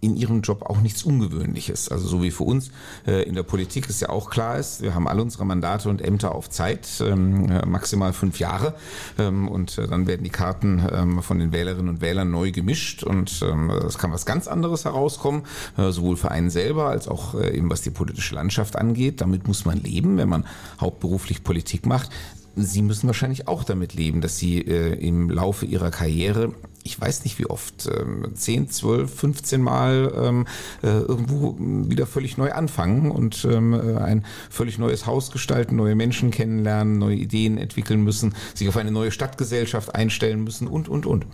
[0.00, 1.88] in ihrem Job auch nichts Ungewöhnliches.
[1.90, 2.70] Also so wie für uns
[3.06, 6.00] äh, in der Politik es ja auch klar ist, wir haben alle unsere Mandate und
[6.00, 8.74] Ämter auf Zeit, ähm, äh, maximal fünf Jahre.
[9.18, 13.02] Ähm, und äh, dann werden die Karten ähm, von den Wählerinnen und Wählern neu gemischt
[13.02, 15.42] und ähm, es kann was ganz anderes herauskommen,
[15.76, 19.20] äh, sowohl für einen selber als auch äh, eben was die politische Landschaft angeht.
[19.20, 20.46] Damit muss man leben, wenn man
[20.80, 22.10] hauptberuflich Politik macht.
[22.56, 27.24] Sie müssen wahrscheinlich auch damit leben, dass Sie äh, im Laufe Ihrer Karriere, ich weiß
[27.24, 30.46] nicht wie oft, ähm, 10, 12, 15 Mal ähm,
[30.82, 35.94] äh, irgendwo wieder völlig neu anfangen und ähm, äh, ein völlig neues Haus gestalten, neue
[35.94, 41.06] Menschen kennenlernen, neue Ideen entwickeln müssen, sich auf eine neue Stadtgesellschaft einstellen müssen und, und,
[41.06, 41.26] und.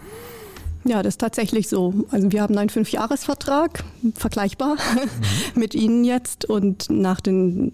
[0.87, 1.95] Ja, das ist tatsächlich so.
[2.11, 3.83] Also wir haben einen Fünfjahresvertrag,
[4.15, 4.77] vergleichbar
[5.57, 6.45] mit Ihnen jetzt.
[6.45, 7.73] Und nach den,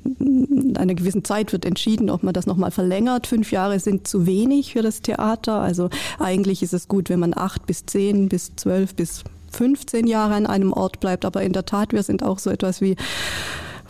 [0.77, 3.27] einer gewissen Zeit wird entschieden, ob man das nochmal verlängert.
[3.27, 5.61] Fünf Jahre sind zu wenig für das Theater.
[5.61, 10.35] Also eigentlich ist es gut, wenn man acht bis zehn bis zwölf bis 15 Jahre
[10.35, 11.27] an einem Ort bleibt.
[11.27, 12.96] Aber in der Tat, wir sind auch so etwas wie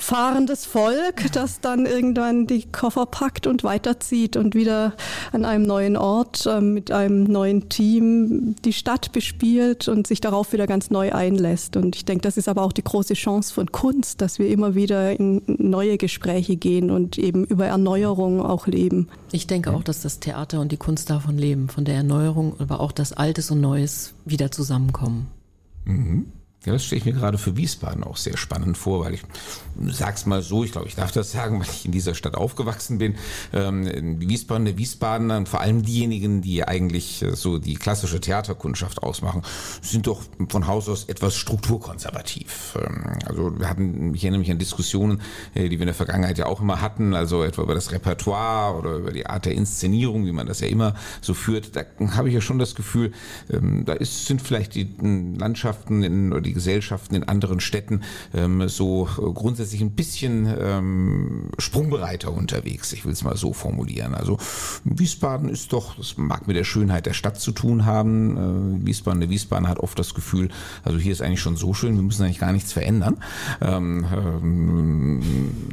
[0.02, 4.94] fahrendes Volk, das dann irgendwann die Koffer packt und weiterzieht und wieder
[5.32, 10.52] an einem neuen Ort äh, mit einem neuen Team die Stadt bespielt und sich darauf
[10.52, 11.76] wieder ganz neu einlässt.
[11.76, 14.74] Und ich denke, das ist aber auch die große Chance von Kunst, dass wir immer
[14.74, 19.08] wieder in neue Gespräche gehen und eben über Erneuerung auch leben.
[19.30, 22.80] Ich denke auch, dass das Theater und die Kunst davon leben, von der Erneuerung, aber
[22.80, 25.28] auch dass Altes und Neues wieder zusammenkommen.
[25.84, 26.26] Mhm.
[26.64, 29.22] Ja, das stelle ich mir gerade für Wiesbaden auch sehr spannend vor, weil ich
[29.88, 32.98] sag's mal so, ich glaube, ich darf das sagen, weil ich in dieser Stadt aufgewachsen
[32.98, 33.16] bin.
[33.52, 39.42] Ähm, Wiesbaden, der Wiesbadener vor allem diejenigen, die eigentlich äh, so die klassische Theaterkundschaft ausmachen,
[39.80, 42.78] sind doch von Haus aus etwas strukturkonservativ.
[42.80, 45.20] Ähm, also wir hatten, ich erinnere mich an Diskussionen,
[45.54, 48.78] äh, die wir in der Vergangenheit ja auch immer hatten, also etwa über das Repertoire
[48.78, 51.74] oder über die Art der Inszenierung, wie man das ja immer so führt.
[51.74, 51.82] Da
[52.16, 53.10] habe ich ja schon das Gefühl,
[53.50, 58.02] ähm, da ist, sind vielleicht die Landschaften in, oder die die Gesellschaften in anderen Städten
[58.34, 62.92] ähm, so äh, grundsätzlich ein bisschen ähm, sprungbereiter unterwegs.
[62.92, 64.14] Ich will es mal so formulieren.
[64.14, 64.36] Also
[64.84, 68.82] Wiesbaden ist doch, das mag mit der Schönheit der Stadt zu tun haben.
[68.82, 70.50] Äh, Wiesbaden, der Wiesbaden hat oft das Gefühl,
[70.84, 73.16] also hier ist eigentlich schon so schön, wir müssen eigentlich gar nichts verändern.
[73.62, 75.22] Ähm, ähm,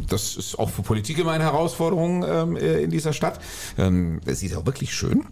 [0.07, 3.41] das ist auch für Politik immer eine Herausforderung ähm, äh, in dieser Stadt.
[3.77, 5.25] Ähm, sie ist auch wirklich schön,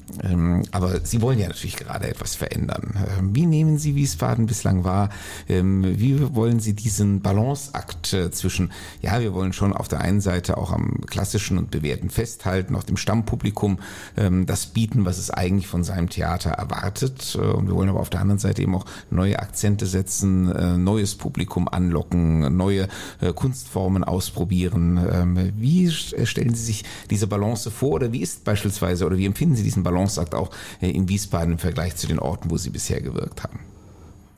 [0.72, 2.96] aber Sie wollen ja natürlich gerade etwas verändern.
[3.22, 5.10] Wie nehmen Sie Wiesbaden bislang wahr?
[5.48, 8.72] Ähm, wie wollen Sie diesen Balanceakt äh, zwischen,
[9.02, 12.84] ja, wir wollen schon auf der einen Seite auch am klassischen und bewährten festhalten, auch
[12.84, 13.80] dem Stammpublikum
[14.16, 17.38] ähm, das bieten, was es eigentlich von seinem Theater erwartet.
[17.40, 20.78] Äh, und wir wollen aber auf der anderen Seite eben auch neue Akzente setzen, äh,
[20.78, 22.88] neues Publikum anlocken, neue
[23.36, 25.00] Kunstformen ausprobieren.
[25.12, 29.56] Ähm, wie stellen Sie sich diese Balance vor oder wie ist beispielsweise oder wie empfinden
[29.56, 33.44] Sie diesen Balanceakt auch in Wiesbaden im Vergleich zu den Orten, wo Sie bisher gewirkt
[33.44, 33.60] haben?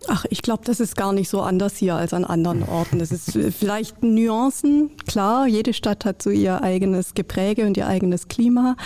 [0.07, 3.01] Ach, ich glaube, das ist gar nicht so anders hier als an anderen Orten.
[3.01, 8.29] Es ist vielleicht Nuancen, klar, jede Stadt hat so ihr eigenes Gepräge und ihr eigenes
[8.29, 8.77] Klima.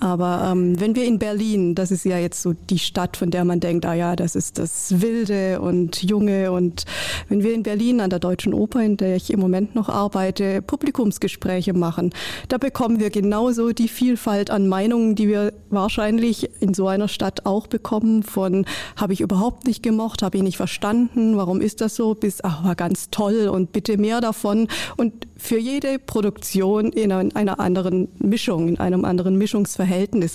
[0.00, 3.44] Aber ähm, wenn wir in Berlin, das ist ja jetzt so die Stadt, von der
[3.44, 6.50] man denkt, ah ja, das ist das Wilde und Junge.
[6.50, 6.84] Und
[7.28, 10.62] wenn wir in Berlin an der Deutschen Oper, in der ich im Moment noch arbeite,
[10.62, 12.10] Publikumsgespräche machen,
[12.48, 17.46] da bekommen wir genauso die Vielfalt an Meinungen, die wir wahrscheinlich in so einer Stadt
[17.46, 21.94] auch bekommen, von habe ich überhaupt nicht gemocht, habe ich nicht verstanden, warum ist das
[21.94, 24.68] so, bis, ach, war ganz toll und bitte mehr davon.
[24.96, 30.34] Und für jede Produktion in einer anderen Mischung, in einem anderen Mischungsverhältnis.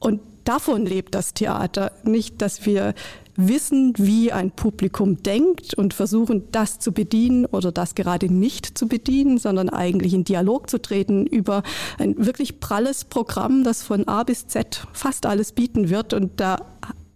[0.00, 1.92] Und davon lebt das Theater.
[2.02, 2.94] Nicht, dass wir
[3.38, 8.88] wissen, wie ein Publikum denkt und versuchen, das zu bedienen oder das gerade nicht zu
[8.88, 11.62] bedienen, sondern eigentlich in Dialog zu treten über
[11.98, 16.14] ein wirklich pralles Programm, das von A bis Z fast alles bieten wird.
[16.14, 16.66] Und da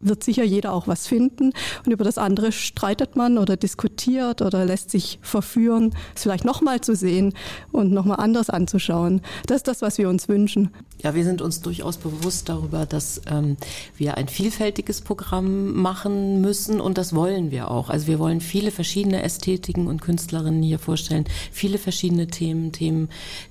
[0.03, 1.53] wird sicher jeder auch was finden.
[1.87, 6.81] Und über das andere streitet man oder diskutiert oder lässt sich verführen, es vielleicht nochmal
[6.81, 7.33] zu sehen
[7.71, 9.23] und nochmal anders anzuschauen.
[9.47, 10.71] Das ist das, was wir uns wünschen.
[11.03, 13.57] Ja, wir sind uns durchaus bewusst darüber, dass ähm,
[13.97, 17.91] wir ein vielfältiges Programm machen müssen und das wollen wir auch.
[17.91, 23.09] Also wir wollen viele verschiedene Ästhetiken und Künstlerinnen hier vorstellen, viele verschiedene Themen, Themen,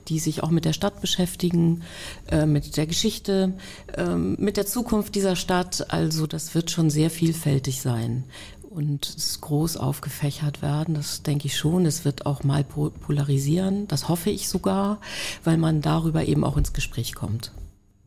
[0.07, 1.83] die sich auch mit der Stadt beschäftigen,
[2.29, 3.53] äh, mit der Geschichte,
[3.97, 5.91] äh, mit der Zukunft dieser Stadt.
[5.91, 8.23] Also das wird schon sehr vielfältig sein
[8.71, 10.95] und es groß aufgefächert werden.
[10.95, 11.85] Das denke ich schon.
[11.85, 13.87] Es wird auch mal polarisieren.
[13.87, 14.99] Das hoffe ich sogar,
[15.43, 17.51] weil man darüber eben auch ins Gespräch kommt.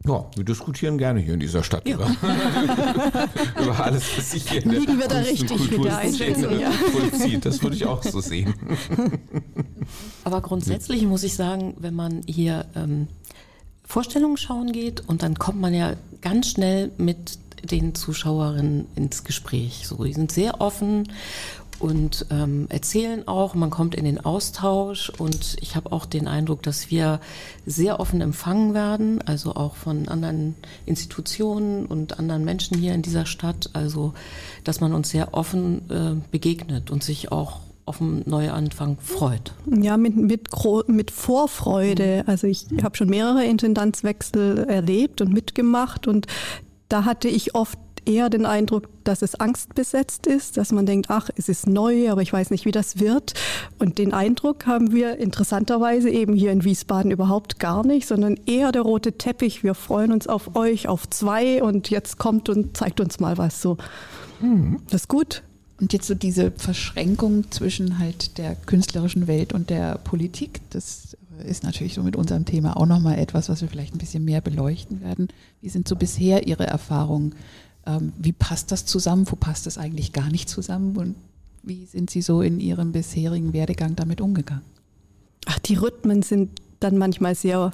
[0.06, 1.94] Ja, wir diskutieren gerne hier in dieser Stadt ja.
[1.94, 2.06] über,
[3.62, 6.70] über alles, was sich hier Liegen in der wir da richtig mit der Einschätzung, ja.
[6.70, 7.44] vollzieht.
[7.44, 8.54] Das würde ich auch so sehen.
[10.24, 13.08] Aber grundsätzlich muss ich sagen, wenn man hier ähm,
[13.82, 17.38] Vorstellungen schauen geht und dann kommt man ja ganz schnell mit
[17.70, 19.86] den Zuschauerinnen ins Gespräch.
[19.86, 21.08] So, die sind sehr offen
[21.78, 23.54] und ähm, erzählen auch.
[23.54, 27.20] Man kommt in den Austausch und ich habe auch den Eindruck, dass wir
[27.66, 30.54] sehr offen empfangen werden, also auch von anderen
[30.86, 33.70] Institutionen und anderen Menschen hier in dieser Stadt.
[33.72, 34.14] Also,
[34.62, 39.52] dass man uns sehr offen äh, begegnet und sich auch auf einen Neuanfang freut.
[39.66, 40.48] Ja, mit, mit,
[40.86, 42.22] mit Vorfreude.
[42.22, 42.30] Mhm.
[42.30, 46.26] Also ich habe schon mehrere Intendanzwechsel erlebt und mitgemacht und
[46.88, 51.30] da hatte ich oft eher den Eindruck, dass es angstbesetzt ist, dass man denkt, ach,
[51.36, 53.34] es ist neu, aber ich weiß nicht, wie das wird.
[53.78, 58.72] Und den Eindruck haben wir interessanterweise eben hier in Wiesbaden überhaupt gar nicht, sondern eher
[58.72, 59.62] der rote Teppich.
[59.62, 63.60] Wir freuen uns auf euch, auf zwei und jetzt kommt und zeigt uns mal was
[63.60, 63.76] so.
[64.40, 64.80] Hm.
[64.90, 65.42] Das ist gut.
[65.80, 71.64] Und jetzt so diese Verschränkung zwischen halt der künstlerischen Welt und der Politik, das ist
[71.64, 75.00] natürlich so mit unserem Thema auch nochmal etwas, was wir vielleicht ein bisschen mehr beleuchten
[75.00, 75.28] werden.
[75.60, 77.34] Wie sind so bisher Ihre Erfahrungen
[77.86, 79.26] ähm, wie passt das zusammen?
[79.30, 80.96] Wo passt das eigentlich gar nicht zusammen?
[80.96, 81.16] Und
[81.62, 84.64] wie sind Sie so in Ihrem bisherigen Werdegang damit umgegangen?
[85.46, 87.72] Ach, die Rhythmen sind dann manchmal sehr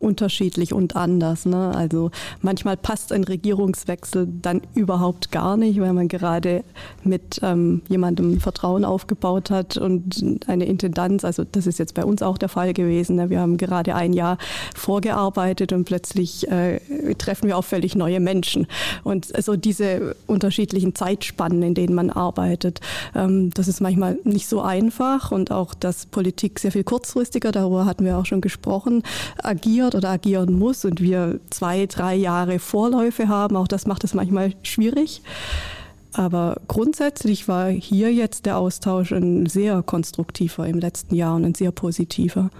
[0.00, 1.44] unterschiedlich und anders.
[1.44, 1.72] Ne?
[1.74, 2.10] Also
[2.40, 6.64] manchmal passt ein Regierungswechsel dann überhaupt gar nicht, weil man gerade
[7.04, 12.22] mit ähm, jemandem Vertrauen aufgebaut hat und eine Intendanz, also das ist jetzt bei uns
[12.22, 13.16] auch der Fall gewesen.
[13.16, 13.28] Ne?
[13.28, 14.38] Wir haben gerade ein Jahr
[14.74, 16.80] vorgearbeitet und plötzlich äh,
[17.18, 18.66] treffen wir auf völlig neue Menschen.
[19.04, 22.80] Und also diese unterschiedlichen Zeitspannen, in denen man arbeitet,
[23.14, 27.84] ähm, das ist manchmal nicht so einfach und auch, dass Politik sehr viel kurzfristiger, darüber
[27.84, 29.02] hatten wir auch schon gesprochen,
[29.42, 33.56] agiert agiert oder agieren muss und wir zwei, drei Jahre Vorläufe haben.
[33.56, 35.22] Auch das macht es manchmal schwierig.
[36.12, 41.54] Aber grundsätzlich war hier jetzt der Austausch ein sehr konstruktiver im letzten Jahr und ein
[41.54, 42.50] sehr positiver.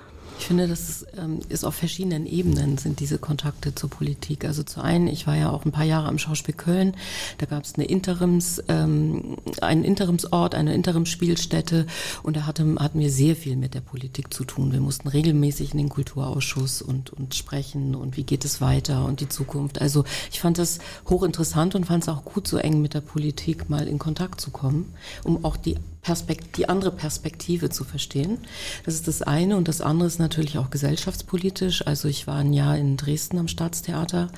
[0.40, 4.46] Ich finde, das ähm, ist auf verschiedenen Ebenen sind diese Kontakte zur Politik.
[4.46, 6.96] Also zu einen, ich war ja auch ein paar Jahre am Schauspiel Köln,
[7.36, 11.86] da gab es eine Interims, ähm, einen Interimsort, eine Interimsspielstätte
[12.22, 14.72] und da hatte, hatten wir sehr viel mit der Politik zu tun.
[14.72, 19.20] Wir mussten regelmäßig in den Kulturausschuss und, und sprechen und wie geht es weiter und
[19.20, 19.78] die Zukunft.
[19.78, 20.78] Also ich fand das
[21.10, 24.50] hochinteressant und fand es auch gut, so eng mit der Politik mal in Kontakt zu
[24.50, 28.38] kommen, um auch die Perspekt die andere Perspektive zu verstehen.
[28.84, 31.86] Das ist das eine und das andere ist natürlich auch gesellschaftspolitisch.
[31.86, 34.30] Also ich war ein Jahr in Dresden am Staatstheater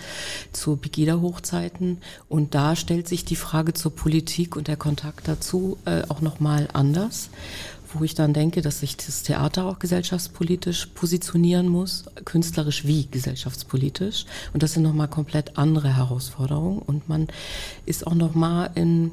[0.53, 1.99] zu Pegida-Hochzeiten
[2.29, 6.69] und da stellt sich die Frage zur Politik und der Kontakt dazu äh, auch nochmal
[6.73, 7.31] anders
[7.95, 14.25] wo ich dann denke, dass sich das Theater auch gesellschaftspolitisch positionieren muss, künstlerisch wie gesellschaftspolitisch.
[14.53, 16.79] Und das sind nochmal komplett andere Herausforderungen.
[16.79, 17.29] Und man
[17.87, 19.11] ist auch nochmal in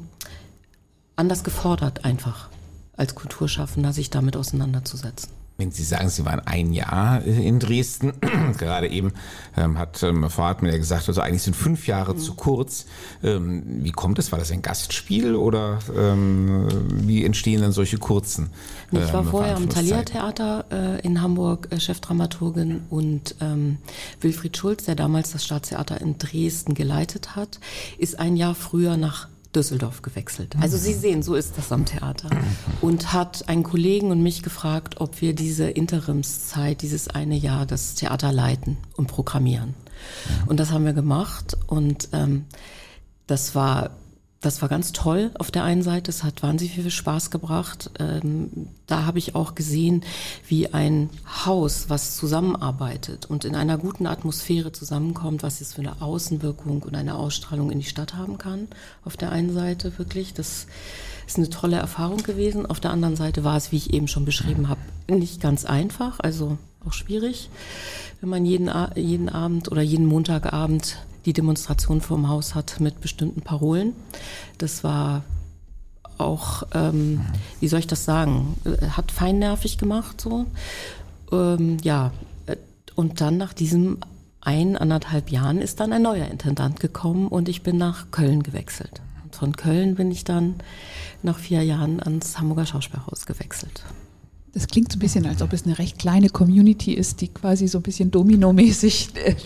[1.20, 2.48] anders gefordert, einfach
[2.96, 5.30] als Kulturschaffender, sich damit auseinanderzusetzen.
[5.60, 8.14] Wenn Sie sagen, Sie waren ein Jahr äh, in Dresden,
[8.58, 9.12] gerade eben
[9.58, 12.18] ähm, hat ähm, Frau Hartmann ja gesagt, also eigentlich sind fünf Jahre mhm.
[12.18, 12.86] zu kurz.
[13.22, 14.32] Ähm, wie kommt es?
[14.32, 16.66] War das ein Gastspiel oder ähm,
[17.06, 18.48] wie entstehen dann solche kurzen?
[18.90, 23.76] Äh, ich war vorher am Thalia Theater äh, in Hamburg äh, Chefdramaturgin und ähm,
[24.22, 27.60] Wilfried Schulz, der damals das Staatstheater in Dresden geleitet hat,
[27.98, 30.54] ist ein Jahr früher nach Düsseldorf gewechselt.
[30.60, 32.30] Also Sie sehen, so ist das am Theater.
[32.80, 37.94] Und hat einen Kollegen und mich gefragt, ob wir diese Interimszeit, dieses eine Jahr, das
[37.94, 39.74] Theater leiten und programmieren.
[40.46, 42.46] Und das haben wir gemacht und ähm,
[43.26, 43.90] das war
[44.40, 46.10] das war ganz toll auf der einen Seite.
[46.10, 47.90] Es hat wahnsinnig viel Spaß gebracht.
[47.98, 50.02] Ähm, da habe ich auch gesehen,
[50.48, 51.10] wie ein
[51.44, 56.96] Haus, was zusammenarbeitet und in einer guten Atmosphäre zusammenkommt, was es für eine Außenwirkung und
[56.96, 58.68] eine Ausstrahlung in die Stadt haben kann.
[59.04, 60.32] Auf der einen Seite wirklich.
[60.32, 60.66] Das
[61.26, 62.64] ist eine tolle Erfahrung gewesen.
[62.64, 66.18] Auf der anderen Seite war es, wie ich eben schon beschrieben habe, nicht ganz einfach,
[66.18, 67.50] also auch schwierig,
[68.20, 73.42] wenn man jeden, jeden Abend oder jeden Montagabend die Demonstration vorm Haus hat mit bestimmten
[73.42, 73.94] Parolen.
[74.58, 75.22] Das war
[76.18, 77.20] auch, ähm,
[77.60, 80.46] wie soll ich das sagen, äh, hat feinnervig gemacht so.
[81.32, 82.12] Ähm, ja,
[82.46, 82.56] äh,
[82.94, 83.98] und dann nach diesem
[84.42, 89.02] ein, anderthalb Jahren ist dann ein neuer Intendant gekommen und ich bin nach Köln gewechselt.
[89.22, 90.54] Und von Köln bin ich dann
[91.22, 93.84] nach vier Jahren ans Hamburger Schauspielhaus gewechselt.
[94.52, 97.68] Das klingt so ein bisschen, als ob es eine recht kleine Community ist, die quasi
[97.68, 99.36] so ein bisschen dominomäßig äh,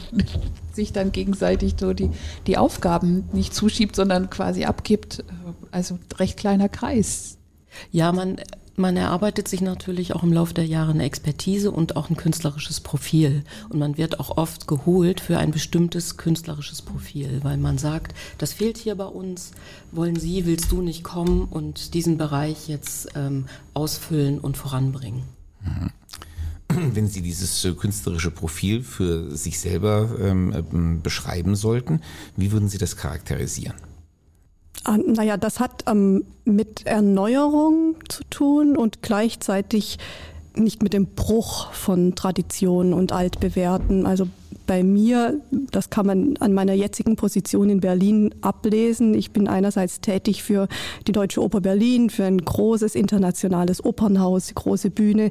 [0.73, 2.11] sich dann gegenseitig so die,
[2.47, 5.25] die Aufgaben nicht zuschiebt, sondern quasi abgibt.
[5.71, 7.39] Also recht kleiner Kreis.
[7.91, 8.37] Ja, man,
[8.77, 12.81] man erarbeitet sich natürlich auch im Laufe der Jahre eine Expertise und auch ein künstlerisches
[12.81, 13.45] Profil.
[13.69, 18.53] Und man wird auch oft geholt für ein bestimmtes künstlerisches Profil, weil man sagt, das
[18.53, 19.53] fehlt hier bei uns,
[19.93, 25.23] wollen Sie, willst du nicht kommen und diesen Bereich jetzt ähm, ausfüllen und voranbringen.
[25.63, 25.91] Mhm.
[26.95, 32.01] Wenn Sie dieses äh, künstlerische Profil für sich selber ähm, äh, beschreiben sollten,
[32.37, 33.75] wie würden Sie das charakterisieren?
[34.85, 39.99] Ah, naja, das hat ähm, mit Erneuerung zu tun und gleichzeitig
[40.55, 44.07] nicht mit dem Bruch von Traditionen und Altbewährten.
[44.07, 44.29] Also
[44.67, 49.15] bei mir, das kann man an meiner jetzigen Position in Berlin ablesen.
[49.15, 50.69] Ich bin einerseits tätig für
[51.07, 55.31] die Deutsche Oper Berlin, für ein großes internationales Opernhaus, große Bühne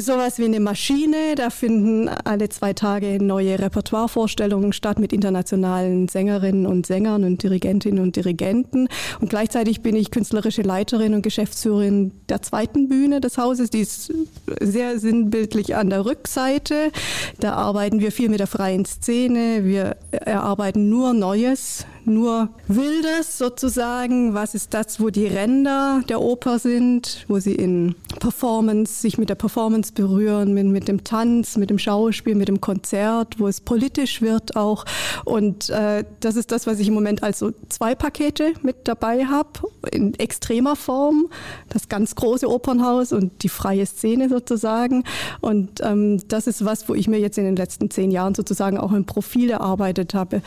[0.00, 1.34] sowas wie eine Maschine.
[1.36, 8.02] Da finden alle zwei Tage neue Repertoirevorstellungen statt mit internationalen Sängerinnen und Sängern und Dirigentinnen
[8.02, 8.88] und Dirigenten.
[9.20, 13.70] Und gleichzeitig bin ich künstlerische Leiterin und Geschäftsführerin der zweiten Bühne des Hauses.
[13.70, 14.12] Die ist
[14.60, 16.90] sehr sinnbildlich an der Rückseite.
[17.40, 19.64] Da arbeiten wir viel mit der freien Szene.
[19.64, 24.34] Wir erarbeiten nur Neues, nur Wildes sozusagen.
[24.34, 29.28] Was ist das, wo die Ränder der Oper sind, wo sie in Performance, sich mit
[29.28, 33.60] der Performance berühren, mit, mit dem Tanz, mit dem Schauspiel, mit dem Konzert, wo es
[33.60, 34.84] politisch wird auch.
[35.24, 39.26] Und äh, das ist das, was ich im Moment als so zwei Pakete mit dabei
[39.26, 39.50] habe,
[39.90, 41.28] in extremer Form.
[41.68, 45.04] Das ganz große Opernhaus und die freie Szene sozusagen.
[45.40, 48.78] Und ähm, das ist was, wo ich mir jetzt in den letzten zehn Jahren sozusagen
[48.78, 50.42] auch ein Profil erarbeitet habe.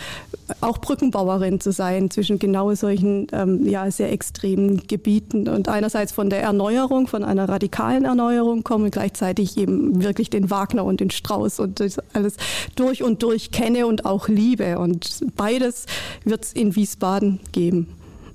[0.62, 6.29] Auch Brückenbauerin zu sein zwischen genau solchen ähm, ja, sehr extremen Gebieten und einerseits von
[6.29, 11.60] der Erneuerung, von einer radikalen Erneuerung kommen, gleichzeitig eben wirklich den Wagner und den Strauß
[11.60, 12.36] und das alles
[12.75, 14.77] durch und durch kenne und auch liebe.
[14.77, 15.86] Und beides
[16.23, 17.88] wird es in Wiesbaden geben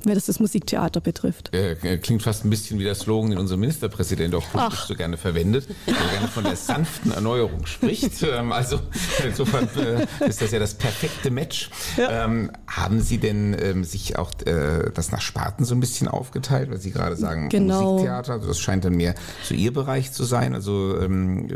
[0.08, 1.54] wenn das das Musiktheater betrifft.
[1.54, 5.16] Äh, klingt fast ein bisschen wie der Slogan, den unser Ministerpräsident auch politisch so gerne
[5.16, 8.12] verwendet, der gerne von der sanften Erneuerung spricht.
[8.32, 8.78] Ähm, also
[9.24, 11.70] insofern äh, ist das ja das perfekte Match.
[11.96, 12.24] Ja.
[12.24, 16.70] Ähm, haben Sie denn ähm, sich auch äh, das nach Sparten so ein bisschen aufgeteilt,
[16.70, 17.92] weil Sie gerade sagen genau.
[17.92, 20.54] Musiktheater, also das scheint dann mehr so Ihr Bereich zu sein.
[20.54, 21.48] Also ähm,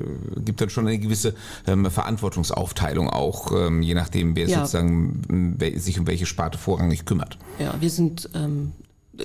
[0.44, 1.34] gibt dann schon eine gewisse
[1.66, 4.58] ähm, Verantwortungsaufteilung auch, ähm, je nachdem, wer ja.
[4.58, 7.38] sozusagen wer sich um welche Sparte vorrangig kümmert.
[7.58, 8.72] Ja, wir sind ähm,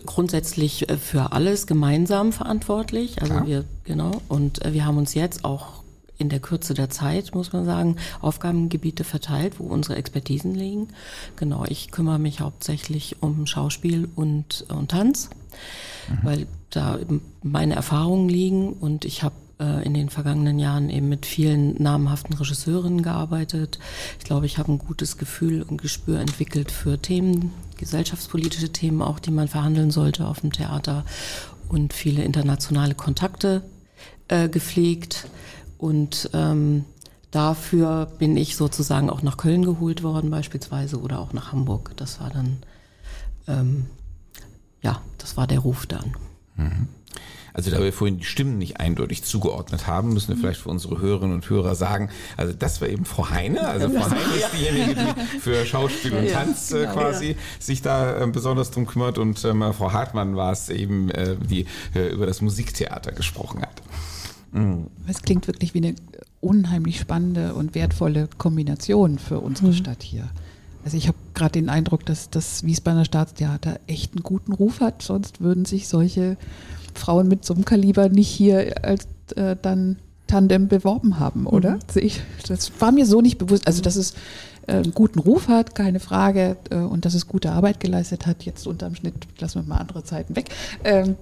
[0.06, 3.22] grundsätzlich äh, für alles gemeinsam verantwortlich.
[3.22, 3.48] Also Klar.
[3.48, 5.82] wir, genau, und äh, wir haben uns jetzt auch
[6.18, 10.90] in der Kürze der Zeit, muss man sagen, Aufgabengebiete verteilt, wo unsere Expertisen liegen.
[11.36, 15.32] Genau, ich kümmere mich hauptsächlich um Schauspiel und, und Tanz,
[16.08, 16.20] mhm.
[16.22, 17.00] weil da
[17.42, 22.36] meine Erfahrungen liegen und ich habe äh, in den vergangenen Jahren eben mit vielen namhaften
[22.36, 23.80] Regisseurinnen gearbeitet.
[24.18, 29.20] Ich glaube, ich habe ein gutes Gefühl und Gespür entwickelt für Themen, gesellschaftspolitische Themen auch,
[29.20, 31.06] die man verhandeln sollte auf dem Theater
[31.70, 33.62] und viele internationale Kontakte
[34.28, 35.28] äh, gepflegt.
[35.78, 36.86] Und ähm,
[37.30, 41.94] dafür bin ich sozusagen auch nach Köln geholt worden beispielsweise oder auch nach Hamburg.
[41.98, 42.58] Das war dann,
[43.48, 43.86] ähm,
[44.82, 46.16] ja, das war der Ruf dann.
[46.56, 46.88] Mhm.
[47.54, 51.00] Also da wir vorhin die Stimmen nicht eindeutig zugeordnet haben, müssen wir vielleicht für unsere
[51.00, 53.68] Hörerinnen und Hörer sagen, also das war eben Frau Heine.
[53.68, 58.22] Also Frau Heine ist diejenige, die für Schauspiel und Tanz äh, genau, quasi sich da
[58.22, 62.26] äh, besonders drum kümmert und ähm, Frau Hartmann war es eben, äh, die äh, über
[62.26, 63.82] das Musiktheater gesprochen hat.
[64.52, 64.88] Mhm.
[65.08, 65.96] Es klingt wirklich wie eine
[66.40, 69.74] unheimlich spannende und wertvolle Kombination für unsere mhm.
[69.74, 70.30] Stadt hier.
[70.84, 75.04] Also ich habe gerade den Eindruck, dass das Wiesbadener Staatstheater echt einen guten Ruf hat.
[75.04, 76.38] Sonst würden sich solche
[76.96, 81.80] Frauen mit so einem Kaliber nicht hier als äh, dann Tandem beworben haben, oder?
[81.94, 82.12] Mhm.
[82.48, 83.68] das war mir so nicht bewusst.
[83.68, 84.14] Also, dass es
[84.66, 88.44] äh, einen guten Ruf hat, keine Frage, äh, und dass es gute Arbeit geleistet hat,
[88.44, 90.50] jetzt unterm Schnitt, lassen wir mal andere Zeiten weg,
[90.86, 91.16] ähm,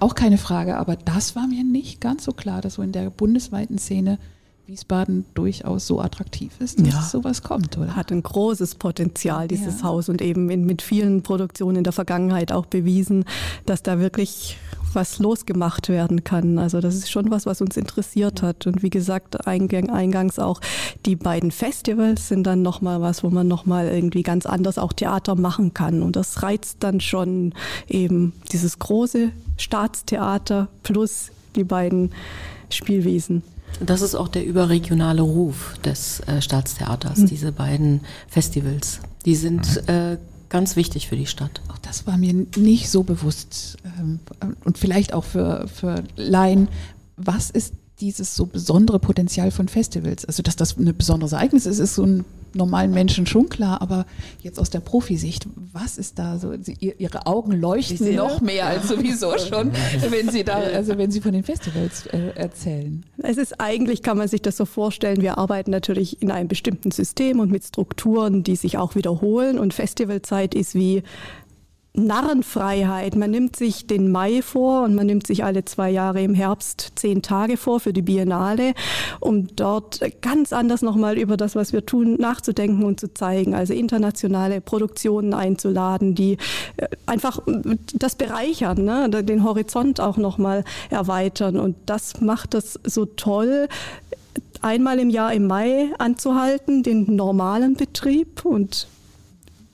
[0.00, 0.76] auch keine Frage.
[0.76, 4.18] Aber das war mir nicht ganz so klar, dass so in der bundesweiten Szene
[4.66, 7.02] Wiesbaden durchaus so attraktiv ist, dass ja.
[7.02, 7.96] sowas kommt, oder?
[7.96, 9.88] Hat ein großes Potenzial, dieses ja.
[9.88, 13.24] Haus, und eben in, mit vielen Produktionen in der Vergangenheit auch bewiesen,
[13.66, 14.58] dass da wirklich
[14.94, 16.58] was losgemacht werden kann.
[16.58, 18.66] Also das ist schon was, was uns interessiert hat.
[18.66, 20.60] Und wie gesagt, eingang, eingangs auch
[21.06, 25.34] die beiden Festivals sind dann nochmal was, wo man nochmal irgendwie ganz anders auch Theater
[25.34, 26.02] machen kann.
[26.02, 27.54] Und das reizt dann schon
[27.88, 32.12] eben dieses große Staatstheater plus die beiden
[32.70, 33.42] Spielwesen.
[33.78, 37.26] Das ist auch der überregionale Ruf des äh, Staatstheaters, mhm.
[37.26, 39.00] diese beiden Festivals.
[39.24, 40.18] Die sind äh,
[40.50, 41.62] ganz wichtig für die Stadt.
[41.72, 43.78] Auch das war mir nicht so bewusst.
[43.98, 44.20] Ähm,
[44.64, 46.68] und vielleicht auch für, für Laien.
[47.16, 50.24] Was ist dieses so besondere Potenzial von Festivals?
[50.26, 54.06] Also, dass das ein besonderes Ereignis ist, ist so ein normalen Menschen schon klar, aber
[54.42, 56.52] jetzt aus der Profisicht, was ist da so?
[56.60, 59.72] Sie, ihre Augen leuchten noch mehr als sowieso schon,
[60.10, 63.04] wenn Sie da, also wenn Sie von den Festivals äh, erzählen.
[63.18, 66.90] Es ist eigentlich, kann man sich das so vorstellen, wir arbeiten natürlich in einem bestimmten
[66.90, 71.02] System und mit Strukturen, die sich auch wiederholen und Festivalzeit ist wie
[71.94, 73.16] Narrenfreiheit.
[73.16, 76.92] Man nimmt sich den Mai vor und man nimmt sich alle zwei Jahre im Herbst
[76.94, 78.74] zehn Tage vor für die Biennale,
[79.18, 83.54] um dort ganz anders nochmal über das, was wir tun, nachzudenken und zu zeigen.
[83.54, 86.38] Also internationale Produktionen einzuladen, die
[86.76, 87.40] äh, einfach
[87.94, 89.10] das bereichern, ne?
[89.10, 91.58] den Horizont auch nochmal erweitern.
[91.58, 93.68] Und das macht das so toll,
[94.62, 98.86] einmal im Jahr im Mai anzuhalten, den normalen Betrieb und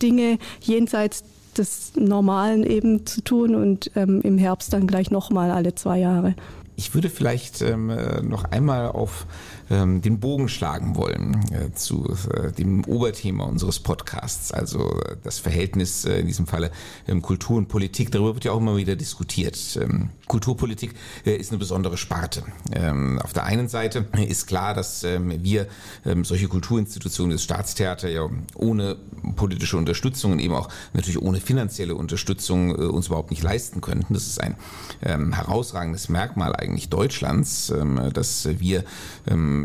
[0.00, 1.24] Dinge jenseits
[1.58, 6.34] des Normalen eben zu tun und ähm, im Herbst dann gleich nochmal alle zwei Jahre.
[6.76, 9.26] Ich würde vielleicht ähm, äh, noch einmal auf
[9.70, 15.38] ähm, den Bogen schlagen wollen äh, zu äh, dem Oberthema unseres Podcasts, also äh, das
[15.38, 16.70] Verhältnis äh, in diesem Falle
[17.08, 18.10] ähm, Kultur und Politik.
[18.10, 19.78] Darüber wird ja auch immer wieder diskutiert.
[19.80, 20.94] Ähm, Kulturpolitik
[21.24, 22.44] äh, ist eine besondere Sparte.
[22.72, 25.66] Ähm, auf der einen Seite ist klar, dass ähm, wir
[26.04, 28.96] ähm, solche Kulturinstitutionen des Staatstheater ja ohne
[29.34, 34.14] politische Unterstützung und eben auch natürlich ohne finanzielle Unterstützung äh, uns überhaupt nicht leisten könnten.
[34.14, 34.56] Das ist ein
[35.02, 37.72] herausragendes Merkmal eigentlich Deutschlands,
[38.12, 38.84] dass wir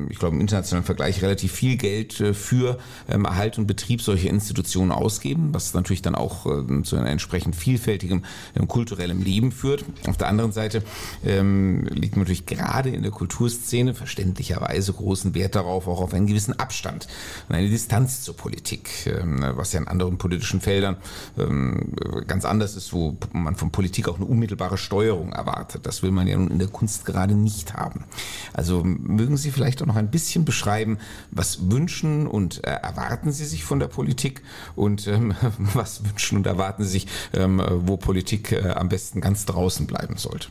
[0.10, 2.78] ich glaube, im internationalen Vergleich relativ viel Geld äh, für
[3.10, 7.56] ähm, Erhalt und Betrieb solcher Institutionen ausgeben, was natürlich dann auch ähm, zu einem entsprechend
[7.56, 8.24] vielfältigem
[8.56, 9.86] ähm, kulturellem Leben führt.
[10.08, 10.84] Auf der anderen Seite
[11.26, 16.60] ähm, liegt natürlich gerade in der Kulturszene verständlicherweise großen Wert darauf, auch auf einen gewissen
[16.60, 17.08] Abstand
[17.50, 20.98] und eine Distanz zur Politik, ähm, was ja in anderen politischen Feldern
[21.38, 21.94] ähm,
[22.28, 25.86] ganz anders ist, wo man von Politik auch eine unmittelbare Steuerung erwartet.
[25.86, 28.06] Das will man ja nun in der Kunst gerade nicht haben.
[28.54, 30.98] Also mögen Sie vielleicht doch noch ein bisschen beschreiben,
[31.32, 34.42] was wünschen und äh, erwarten Sie sich von der Politik
[34.76, 35.34] und ähm,
[35.74, 40.18] was wünschen und erwarten Sie sich, ähm, wo Politik äh, am besten ganz draußen bleiben
[40.18, 40.48] sollte?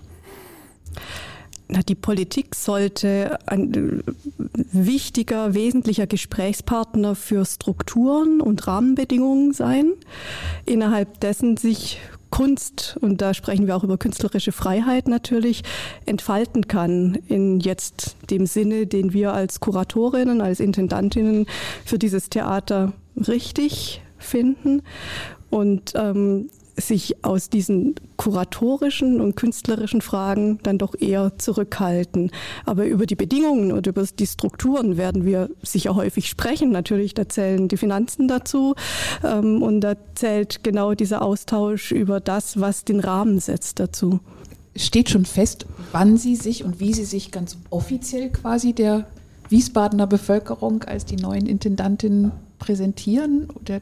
[1.88, 4.02] Die Politik sollte ein äh,
[4.72, 9.92] wichtiger, wesentlicher Gesprächspartner für Strukturen und Rahmenbedingungen sein,
[10.66, 12.00] innerhalb dessen sich
[12.30, 15.62] Kunst, und da sprechen wir auch über künstlerische Freiheit natürlich,
[16.06, 21.46] entfalten kann in jetzt dem Sinne, den wir als Kuratorinnen, als Intendantinnen
[21.84, 24.82] für dieses Theater richtig finden.
[25.50, 26.50] Und ähm,
[26.80, 32.30] sich aus diesen kuratorischen und künstlerischen Fragen dann doch eher zurückhalten.
[32.66, 36.70] Aber über die Bedingungen und über die Strukturen werden wir sicher häufig sprechen.
[36.70, 38.74] Natürlich, da zählen die Finanzen dazu
[39.24, 44.20] ähm, und da zählt genau dieser Austausch über das, was den Rahmen setzt dazu.
[44.76, 49.06] Steht schon fest, wann Sie sich und wie Sie sich ganz offiziell quasi der
[49.48, 53.48] Wiesbadener Bevölkerung als die neuen Intendantinnen präsentieren?
[53.50, 53.80] Oder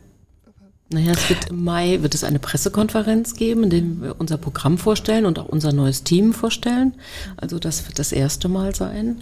[0.90, 4.78] naja, es wird im Mai wird es eine Pressekonferenz geben, in der wir unser Programm
[4.78, 6.94] vorstellen und auch unser neues Team vorstellen.
[7.36, 9.20] Also das wird das erste Mal sein.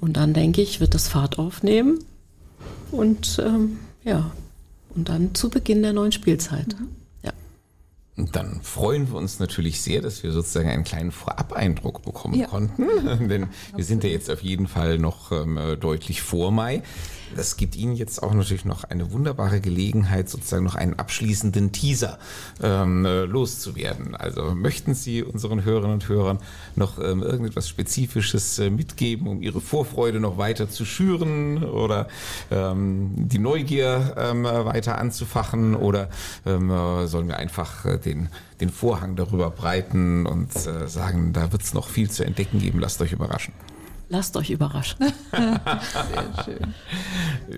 [0.00, 1.98] Und dann denke ich, wird das Fahrt aufnehmen.
[2.90, 4.30] Und ähm, ja,
[4.94, 6.76] und dann zu Beginn der neuen Spielzeit.
[6.78, 6.88] Mhm.
[8.18, 12.48] Und dann freuen wir uns natürlich sehr, dass wir sozusagen einen kleinen Vorabeindruck bekommen ja.
[12.48, 12.82] konnten.
[13.28, 13.46] Denn
[13.76, 16.82] wir sind ja jetzt auf jeden Fall noch ähm, deutlich vor Mai.
[17.36, 22.18] Das gibt Ihnen jetzt auch natürlich noch eine wunderbare Gelegenheit, sozusagen noch einen abschließenden Teaser
[22.62, 24.14] ähm, äh, loszuwerden.
[24.14, 26.38] Also möchten Sie unseren Hörerinnen und Hörern
[26.76, 32.08] noch ähm, irgendetwas Spezifisches äh, mitgeben, um Ihre Vorfreude noch weiter zu schüren oder
[32.50, 36.08] ähm, die Neugier ähm, weiter anzufachen oder
[36.46, 38.28] ähm, äh, sollen wir einfach äh, den,
[38.60, 42.80] den Vorhang darüber breiten und äh, sagen, da wird es noch viel zu entdecken geben.
[42.80, 43.52] Lasst euch überraschen.
[44.10, 45.04] Lasst euch überraschen.
[45.32, 46.74] Sehr schön.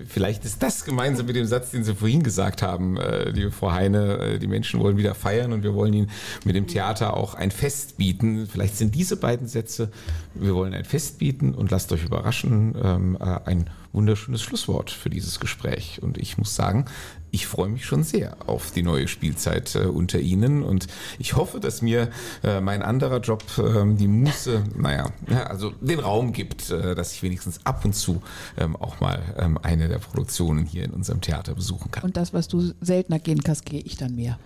[0.07, 3.71] Vielleicht ist das gemeinsam mit dem Satz, den Sie vorhin gesagt haben, äh, liebe Frau
[3.71, 6.09] Heine, äh, die Menschen wollen wieder feiern und wir wollen ihnen
[6.43, 8.47] mit dem Theater auch ein Fest bieten.
[8.47, 9.91] Vielleicht sind diese beiden Sätze,
[10.33, 15.09] wir wollen ein Fest bieten und lasst euch überraschen, ähm, äh, ein wunderschönes Schlusswort für
[15.09, 15.99] dieses Gespräch.
[16.01, 16.85] Und ich muss sagen,
[17.31, 20.87] ich freue mich schon sehr auf die neue Spielzeit äh, unter Ihnen und
[21.17, 22.09] ich hoffe, dass mir
[22.43, 25.11] äh, mein anderer Job ähm, die Muße, naja,
[25.47, 28.21] also den Raum gibt, äh, dass ich wenigstens ab und zu
[28.57, 32.03] ähm, auch mal ähm, eine der Produktionen hier in unserem Theater besuchen kann.
[32.03, 34.37] Und das, was du seltener gehen kannst, gehe ich dann mehr.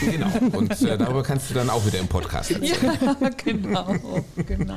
[0.00, 0.30] Genau.
[0.56, 2.98] Und äh, darüber kannst du dann auch wieder im Podcast erzählen.
[3.20, 3.94] Ja, genau,
[4.46, 4.76] genau.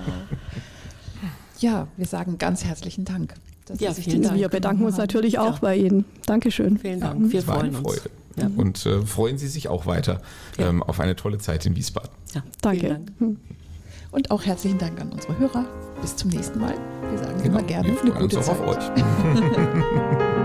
[1.60, 3.34] Ja, wir sagen ganz herzlichen Dank
[3.78, 4.38] ja, vielen Dank.
[4.38, 5.60] Wir bedanken uns natürlich auch ja.
[5.62, 6.06] bei Ihnen.
[6.26, 6.78] Dankeschön.
[6.78, 7.32] Vielen Dank.
[7.32, 8.02] Wir freuen uns.
[8.36, 8.50] Ja.
[8.56, 10.22] Und äh, freuen Sie sich auch weiter
[10.58, 10.70] ja.
[10.70, 12.10] ähm, auf eine tolle Zeit in Wiesbaden.
[12.34, 13.02] Ja, danke.
[13.20, 13.38] Hm.
[14.12, 15.66] Und auch herzlichen Dank an unsere Hörer.
[16.02, 16.76] Bis zum nächsten Mal.
[17.10, 17.58] Wir sagen genau.
[17.60, 18.60] immer gerne wir freuen eine gute uns Zeit.
[18.60, 20.30] auch auf euch.